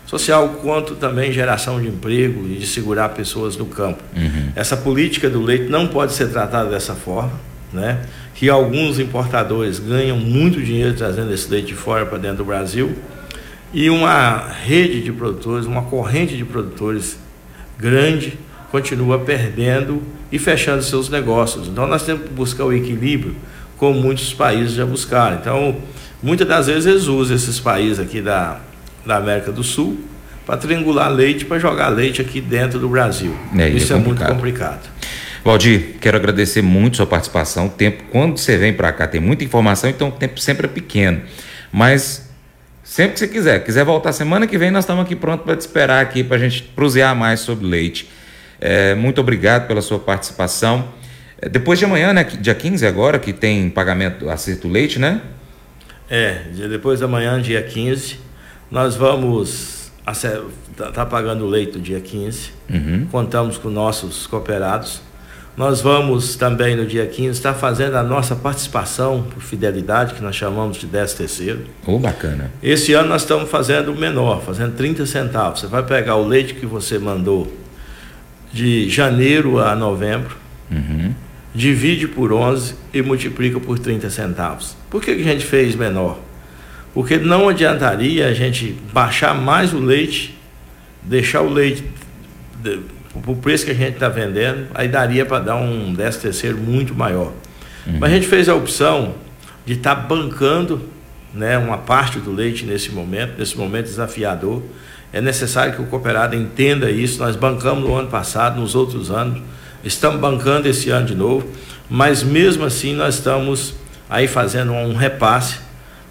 social 0.07 0.49
quanto 0.63 0.95
também 0.95 1.33
geração 1.33 1.81
de 1.81 1.89
emprego 1.89 2.47
e 2.47 2.57
de 2.57 2.67
segurar 2.67 3.11
pessoas 3.11 3.57
no 3.57 3.67
campo. 3.67 4.03
Uhum. 4.17 4.51
Essa 4.55 4.77
política 4.77 5.29
do 5.29 5.43
leite 5.43 5.65
não 5.65 5.87
pode 5.87 6.13
ser 6.13 6.29
tratada 6.29 6.71
dessa 6.71 6.95
forma, 6.95 7.33
né? 7.73 8.01
Que 8.35 8.49
alguns 8.49 8.99
importadores 8.99 9.79
ganham 9.79 10.17
muito 10.17 10.63
dinheiro 10.63 10.95
trazendo 10.95 11.33
esse 11.33 11.51
leite 11.51 11.69
de 11.69 11.75
fora 11.75 12.07
para 12.07 12.19
dentro 12.19 12.39
do 12.39 12.45
Brasil 12.45 12.95
e 13.73 13.91
uma 13.91 14.49
rede 14.65 15.03
de 15.03 15.13
produtores, 15.13 15.67
uma 15.67 15.83
corrente 15.83 16.37
de 16.37 16.45
produtores 16.45 17.19
grande 17.79 18.39
continua 18.71 19.19
perdendo 19.19 20.03
e 20.31 20.39
fechando 20.39 20.83
seus 20.83 21.09
negócios. 21.09 21.69
Então 21.69 21.87
nós 21.87 22.05
temos 22.05 22.25
que 22.25 22.31
buscar 22.31 22.65
o 22.65 22.73
equilíbrio, 22.73 23.37
como 23.77 24.01
muitos 24.01 24.33
países 24.33 24.73
já 24.73 24.85
buscaram. 24.85 25.37
Então, 25.37 25.77
muitas 26.23 26.47
das 26.47 26.67
vezes 26.67 26.87
eles 26.87 27.07
usam 27.07 27.37
esses 27.37 27.61
países 27.61 27.99
aqui 27.99 28.21
da, 28.21 28.61
da 29.05 29.17
América 29.17 29.53
do 29.53 29.63
Sul 29.63 30.01
para 30.47 30.57
triangular 30.57 31.11
leite, 31.11 31.45
para 31.45 31.59
jogar 31.59 31.89
leite 31.89 32.21
aqui 32.21 32.41
dentro 32.41 32.79
do 32.79 32.89
Brasil. 32.89 33.37
É, 33.57 33.69
Isso 33.69 33.93
é, 33.93 33.97
é 33.97 33.99
muito 33.99 34.25
complicado. 34.25 34.89
Valdir, 35.45 35.97
quero 36.01 36.17
agradecer 36.17 36.63
muito 36.63 36.97
sua 36.97 37.07
participação. 37.07 37.67
O 37.67 37.71
tempo, 37.71 38.05
quando 38.11 38.39
você 38.39 38.57
vem 38.57 38.73
para 38.73 38.93
cá, 38.93 39.07
tem 39.07 39.21
muita 39.21 39.45
informação, 39.45 39.89
então 39.89 40.09
o 40.09 40.13
tempo 40.13 40.41
sempre 40.41 40.67
é 40.67 40.69
pequeno. 40.69 41.23
Mas 41.73 42.29
sempre 42.83 43.13
que 43.13 43.19
você 43.21 43.29
quiser, 43.29 43.65
quiser 43.65 43.85
voltar 43.85 44.13
semana 44.13 44.47
que 44.47 44.59
vem, 44.59 44.71
nós 44.71 44.85
estamos 44.85 45.05
aqui 45.05 45.15
prontos 45.15 45.45
para 45.45 45.57
te 45.57 45.61
esperar 45.61 46.01
aqui 46.01 46.25
para 46.25 46.37
a 46.37 46.41
gente 46.41 46.63
prosear 46.63 47.15
mais 47.15 47.41
sobre 47.41 47.67
leite. 47.67 48.09
É, 48.61 48.95
muito 48.95 49.21
obrigado 49.21 49.67
pela 49.67 49.83
sua 49.83 49.99
participação. 49.99 50.89
É, 51.41 51.49
depois 51.49 51.79
de 51.79 51.85
amanhã, 51.85 52.13
né, 52.13 52.25
dia 52.25 52.55
15 52.55 52.87
agora, 52.87 53.19
que 53.19 53.33
tem 53.33 53.69
pagamento 53.69 54.29
acerto 54.29 54.69
leite, 54.69 54.99
né? 54.99 55.21
É, 56.09 56.43
depois 56.69 57.01
da 57.01 57.09
manhã, 57.09 57.41
dia 57.41 57.63
15, 57.63 58.19
nós 58.71 58.95
vamos 58.95 59.91
tá, 60.77 60.93
tá 60.93 61.07
pagando 61.07 61.45
o 61.45 61.49
leite 61.49 61.79
dia 61.81 62.01
15. 62.01 62.51
Uhum. 62.71 63.07
Contamos 63.11 63.59
com 63.59 63.69
nossos 63.69 64.27
cooperados. 64.27 65.01
Nós 65.57 65.81
vamos 65.81 66.37
também 66.37 66.77
no 66.77 66.85
dia 66.85 67.07
15 67.07 67.31
estar 67.31 67.55
fazendo 67.55 67.97
a 67.97 68.03
nossa 68.03 68.37
participação 68.37 69.23
por 69.23 69.43
fidelidade, 69.43 70.13
que 70.13 70.23
nós 70.23 70.37
chamamos 70.37 70.77
de 70.77 70.87
10 70.87 71.15
terceiro. 71.15 71.65
Oh, 71.87 71.99
bacana. 71.99 72.51
Esse 72.63 72.93
ano 72.93 73.09
nós 73.09 73.23
estamos 73.23 73.49
fazendo 73.49 73.91
o 73.91 73.97
menor, 73.97 74.43
fazendo 74.43 74.77
30 74.77 75.07
centavos. 75.07 75.61
Você 75.61 75.67
vai 75.67 75.83
pegar 75.83 76.17
o 76.17 76.29
leite 76.29 76.53
que 76.55 76.67
você 76.67 76.99
mandou 76.99 77.51
de 78.53 78.89
janeiro 78.89 79.59
a 79.59 79.75
novembro, 79.75 80.37
uhum. 80.71 81.15
divide 81.55 82.09
por 82.09 82.33
11 82.33 82.75
e 82.93 83.03
multiplica 83.03 83.61
por 83.61 83.79
30 83.79 84.09
centavos. 84.11 84.77
Por 84.91 85.03
que, 85.03 85.15
que 85.15 85.23
a 85.23 85.33
gente 85.33 85.45
fez 85.45 85.75
menor? 85.75 86.19
Porque 86.95 87.19
não 87.19 87.49
adiantaria 87.49 88.27
a 88.27 88.33
gente 88.33 88.75
baixar 88.93 89.35
mais 89.35 89.75
o 89.75 89.79
leite, 89.79 90.37
deixar 91.03 91.43
o 91.43 91.53
leite 91.53 91.85
o 93.27 93.37
preço 93.37 93.65
que 93.65 93.71
a 93.71 93.75
gente 93.75 93.95
está 93.95 94.09
vendendo, 94.09 94.67
aí 94.75 94.89
daria 94.89 95.25
para 95.25 95.39
dar 95.39 95.57
um 95.57 95.93
10 95.95 96.17
terceiro 96.17 96.59
muito 96.59 96.95
maior. 96.95 97.33
Uhum. 97.87 97.99
Mas 98.01 98.13
a 98.13 98.15
gente 98.15 98.27
fez 98.27 98.49
a 98.49 98.55
opção 98.55 99.15
de 99.65 99.75
estar 99.75 99.95
tá 99.95 100.01
bancando 100.03 100.83
né, 101.33 101.57
uma 101.59 101.79
parte 101.79 102.19
do 102.19 102.33
leite 102.33 102.65
nesse 102.65 102.91
momento, 102.91 103.39
nesse 103.39 103.57
momento 103.57 103.87
desafiador. 103.87 104.63
É 105.13 105.21
necessário 105.21 105.75
que 105.75 105.83
o 105.83 105.87
cooperado 105.87 106.35
entenda 106.35 106.91
isso. 106.91 107.19
Nós 107.19 107.37
bancamos 107.37 107.85
no 107.85 107.95
ano 107.95 108.09
passado, 108.09 108.61
nos 108.61 108.75
outros 108.75 109.11
anos, 109.11 109.41
estamos 109.85 110.21
bancando 110.21 110.69
esse 110.69 110.91
ano 110.91 111.07
de 111.07 111.15
novo, 111.15 111.47
mas 111.89 112.23
mesmo 112.23 112.65
assim 112.65 112.95
nós 112.95 113.17
estamos 113.17 113.75
aí 114.09 114.27
fazendo 114.27 114.73
um 114.73 114.95
repasse 114.95 115.57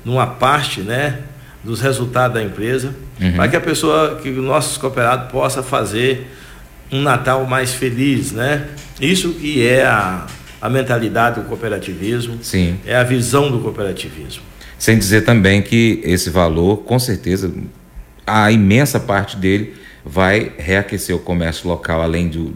numa 0.03 0.27
parte, 0.27 0.81
né, 0.81 1.19
dos 1.63 1.81
resultados 1.81 2.35
da 2.35 2.43
empresa, 2.43 2.93
uhum. 3.19 3.33
para 3.33 3.47
que 3.47 3.55
a 3.55 3.61
pessoa, 3.61 4.19
que 4.21 4.29
o 4.29 4.41
nosso 4.41 4.79
cooperado 4.79 5.31
possa 5.31 5.63
fazer 5.63 6.27
um 6.91 7.01
Natal 7.01 7.45
mais 7.45 7.73
feliz, 7.73 8.31
né? 8.31 8.67
Isso 9.01 9.33
que 9.33 9.65
é 9.67 9.83
a, 9.83 10.25
a 10.61 10.69
mentalidade 10.69 11.41
do 11.41 11.47
cooperativismo, 11.47 12.37
Sim. 12.41 12.79
é 12.85 12.95
a 12.95 13.03
visão 13.03 13.49
do 13.49 13.59
cooperativismo. 13.59 14.43
Sem 14.77 14.97
dizer 14.97 15.21
também 15.21 15.61
que 15.61 16.01
esse 16.03 16.29
valor, 16.29 16.77
com 16.77 16.99
certeza, 16.99 17.51
a 18.25 18.51
imensa 18.51 18.99
parte 18.99 19.37
dele 19.37 19.75
vai 20.05 20.51
reaquecer 20.57 21.15
o 21.15 21.19
comércio 21.19 21.67
local, 21.67 22.01
além 22.01 22.29
de 22.29 22.51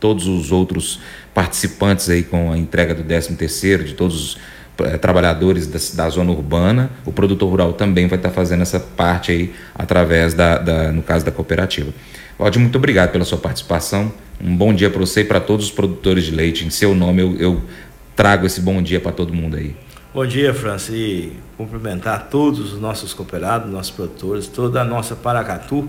todos 0.00 0.26
os 0.26 0.52
outros 0.52 1.00
participantes 1.32 2.08
aí 2.08 2.22
com 2.22 2.52
a 2.52 2.58
entrega 2.58 2.94
do 2.94 3.02
13 3.02 3.34
terceiro, 3.36 3.84
de 3.84 3.94
todos 3.94 4.16
os 4.16 4.38
é, 4.78 4.96
trabalhadores 4.98 5.66
da, 5.66 6.04
da, 6.04 6.10
zona 6.10 6.32
urbana, 6.32 6.90
o 7.04 7.12
produtor 7.12 7.48
rural 7.48 7.72
também 7.72 8.06
vai 8.06 8.18
estar 8.18 8.30
fazendo 8.30 8.62
essa 8.62 8.80
parte 8.80 9.30
aí 9.30 9.52
através 9.74 10.34
da, 10.34 10.58
da 10.58 10.92
no 10.92 11.02
caso 11.02 11.24
da 11.24 11.30
cooperativa. 11.30 11.92
Valdir, 12.38 12.60
muito 12.60 12.76
obrigado 12.76 13.12
pela 13.12 13.24
sua 13.24 13.38
participação. 13.38 14.12
Um 14.42 14.56
bom 14.56 14.74
dia 14.74 14.90
para 14.90 14.98
você 14.98 15.20
e 15.20 15.24
para 15.24 15.40
todos 15.40 15.66
os 15.66 15.72
produtores 15.72 16.24
de 16.24 16.32
leite. 16.32 16.66
Em 16.66 16.70
seu 16.70 16.94
nome, 16.94 17.22
eu, 17.22 17.36
eu 17.36 17.62
trago 18.16 18.46
esse 18.46 18.60
bom 18.60 18.82
dia 18.82 18.98
para 18.98 19.12
todo 19.12 19.32
mundo 19.32 19.56
aí. 19.56 19.76
Bom 20.14 20.24
dia, 20.24 20.54
França, 20.54 20.92
e 20.92 21.32
cumprimentar 21.56 22.28
todos 22.30 22.72
os 22.72 22.80
nossos 22.80 23.12
cooperados, 23.12 23.68
nossos 23.68 23.90
produtores, 23.90 24.46
toda 24.46 24.80
a 24.80 24.84
nossa 24.84 25.16
Paracatu 25.16 25.88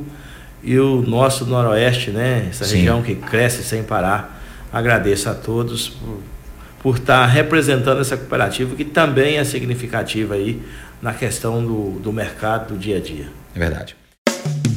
e 0.63 0.79
o 0.79 1.03
nosso 1.03 1.45
Noroeste, 1.45 2.09
né? 2.09 2.47
Essa 2.49 2.65
Sim. 2.65 2.77
região 2.77 3.03
que 3.03 3.13
cresce 3.13 3.63
sem 3.63 3.83
parar. 3.83 4.41
Agradeço 4.73 5.29
a 5.29 5.35
todos 5.35 5.89
por, 5.89 6.19
por 6.81 6.95
estar 6.97 7.23
representando 7.27 8.01
essa 8.01 8.17
cooperativa 8.17 8.75
que 8.75 8.83
também 8.83 9.37
é 9.37 9.43
significativa 9.43 10.33
aí 10.33 10.59
na 10.99 11.13
questão 11.13 11.63
do, 11.63 11.99
do 11.99 12.11
mercado 12.11 12.73
do 12.73 12.79
dia 12.79 12.97
a 12.97 12.99
dia. 12.99 13.27
É 13.55 13.59
verdade. 13.59 13.95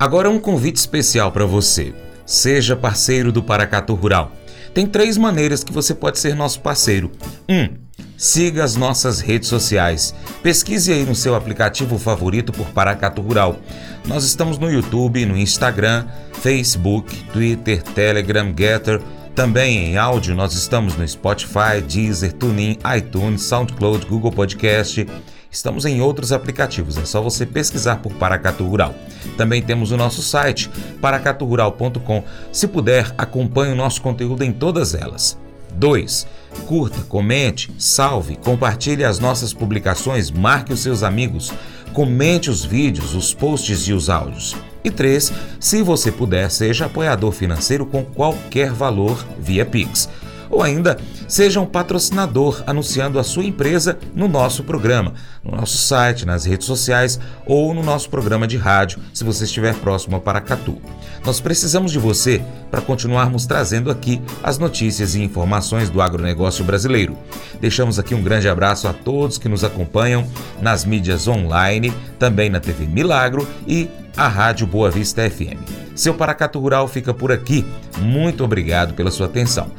Agora 0.00 0.30
um 0.30 0.38
convite 0.38 0.76
especial 0.76 1.32
para 1.32 1.44
você. 1.44 1.92
Seja 2.24 2.76
parceiro 2.76 3.32
do 3.32 3.42
Paracatu 3.42 3.94
Rural. 3.94 4.30
Tem 4.72 4.86
três 4.86 5.16
maneiras 5.16 5.64
que 5.64 5.72
você 5.72 5.92
pode 5.92 6.20
ser 6.20 6.36
nosso 6.36 6.60
parceiro. 6.60 7.10
1. 7.48 7.52
Um, 7.52 7.68
siga 8.16 8.62
as 8.62 8.76
nossas 8.76 9.18
redes 9.18 9.48
sociais. 9.48 10.14
Pesquise 10.40 10.92
aí 10.92 11.04
no 11.04 11.16
seu 11.16 11.34
aplicativo 11.34 11.98
favorito 11.98 12.52
por 12.52 12.68
Paracatu 12.68 13.20
Rural. 13.20 13.58
Nós 14.06 14.22
estamos 14.22 14.56
no 14.56 14.70
YouTube, 14.70 15.26
no 15.26 15.36
Instagram, 15.36 16.06
Facebook, 16.32 17.24
Twitter, 17.32 17.82
Telegram, 17.82 18.54
Getter 18.56 19.02
Também 19.34 19.78
em 19.78 19.96
áudio 19.96 20.32
nós 20.32 20.54
estamos 20.54 20.96
no 20.96 21.08
Spotify, 21.08 21.82
Deezer, 21.84 22.32
TuneIn, 22.34 22.78
iTunes, 22.96 23.42
SoundCloud, 23.42 24.06
Google 24.06 24.30
Podcast. 24.30 25.04
Estamos 25.50 25.86
em 25.86 26.00
outros 26.00 26.30
aplicativos, 26.30 26.98
é 26.98 27.04
só 27.04 27.22
você 27.22 27.46
pesquisar 27.46 27.96
por 27.96 28.12
Paracatu 28.12 28.66
Rural. 28.66 28.94
Também 29.36 29.62
temos 29.62 29.90
o 29.90 29.96
nosso 29.96 30.22
site, 30.22 30.70
paracaturural.com. 31.00 32.22
Se 32.52 32.68
puder, 32.68 33.14
acompanhe 33.16 33.72
o 33.72 33.76
nosso 33.76 34.02
conteúdo 34.02 34.44
em 34.44 34.52
todas 34.52 34.94
elas. 34.94 35.38
2. 35.72 36.26
Curta, 36.66 37.00
comente, 37.02 37.70
salve, 37.78 38.36
compartilhe 38.36 39.04
as 39.04 39.18
nossas 39.18 39.52
publicações, 39.52 40.30
marque 40.30 40.72
os 40.72 40.80
seus 40.80 41.02
amigos, 41.02 41.52
comente 41.92 42.50
os 42.50 42.64
vídeos, 42.64 43.14
os 43.14 43.32
posts 43.32 43.80
e 43.88 43.92
os 43.92 44.10
áudios. 44.10 44.56
E 44.84 44.90
3. 44.90 45.32
Se 45.58 45.82
você 45.82 46.12
puder, 46.12 46.50
seja 46.50 46.86
apoiador 46.86 47.32
financeiro 47.32 47.86
com 47.86 48.04
qualquer 48.04 48.70
valor 48.72 49.24
via 49.38 49.64
Pix. 49.64 50.08
Ou 50.50 50.62
ainda, 50.62 50.98
seja 51.26 51.60
um 51.60 51.66
patrocinador 51.66 52.62
anunciando 52.66 53.18
a 53.18 53.24
sua 53.24 53.44
empresa 53.44 53.98
no 54.14 54.28
nosso 54.28 54.64
programa, 54.64 55.14
no 55.44 55.56
nosso 55.56 55.76
site, 55.76 56.26
nas 56.26 56.44
redes 56.44 56.66
sociais 56.66 57.18
ou 57.46 57.74
no 57.74 57.82
nosso 57.82 58.08
programa 58.08 58.46
de 58.46 58.56
rádio, 58.56 59.00
se 59.12 59.24
você 59.24 59.44
estiver 59.44 59.74
próximo 59.74 60.16
a 60.16 60.20
Paracatu. 60.20 60.80
Nós 61.24 61.40
precisamos 61.40 61.92
de 61.92 61.98
você 61.98 62.42
para 62.70 62.80
continuarmos 62.80 63.46
trazendo 63.46 63.90
aqui 63.90 64.20
as 64.42 64.58
notícias 64.58 65.14
e 65.14 65.22
informações 65.22 65.90
do 65.90 66.00
agronegócio 66.00 66.64
brasileiro. 66.64 67.16
Deixamos 67.60 67.98
aqui 67.98 68.14
um 68.14 68.22
grande 68.22 68.48
abraço 68.48 68.88
a 68.88 68.92
todos 68.92 69.38
que 69.38 69.48
nos 69.48 69.64
acompanham 69.64 70.26
nas 70.60 70.84
mídias 70.84 71.28
online, 71.28 71.92
também 72.18 72.48
na 72.48 72.60
TV 72.60 72.86
Milagro 72.86 73.46
e 73.66 73.88
a 74.18 74.26
Rádio 74.26 74.66
Boa 74.66 74.90
Vista 74.90 75.30
FM. 75.30 75.62
Seu 75.94 76.12
Paracato 76.12 76.58
Rural 76.58 76.88
fica 76.88 77.14
por 77.14 77.30
aqui. 77.30 77.64
Muito 77.98 78.42
obrigado 78.42 78.92
pela 78.92 79.12
sua 79.12 79.26
atenção. 79.26 79.70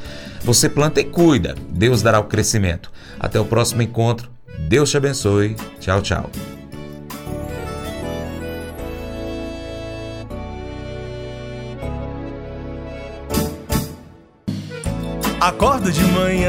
Você 0.45 0.69
planta 0.69 1.01
e 1.01 1.03
cuida. 1.03 1.55
Deus 1.69 2.01
dará 2.01 2.21
o 2.21 2.23
crescimento. 2.23 2.89
Até 3.19 3.37
o 3.37 3.43
próximo 3.43 3.81
encontro. 3.81 4.31
Deus 4.57 4.89
te 4.89 4.95
abençoe. 4.95 5.57
Tchau, 5.81 6.01
tchau. 6.01 6.29
Acordo 15.41 15.91
de 15.91 16.03
manhã 16.03 16.48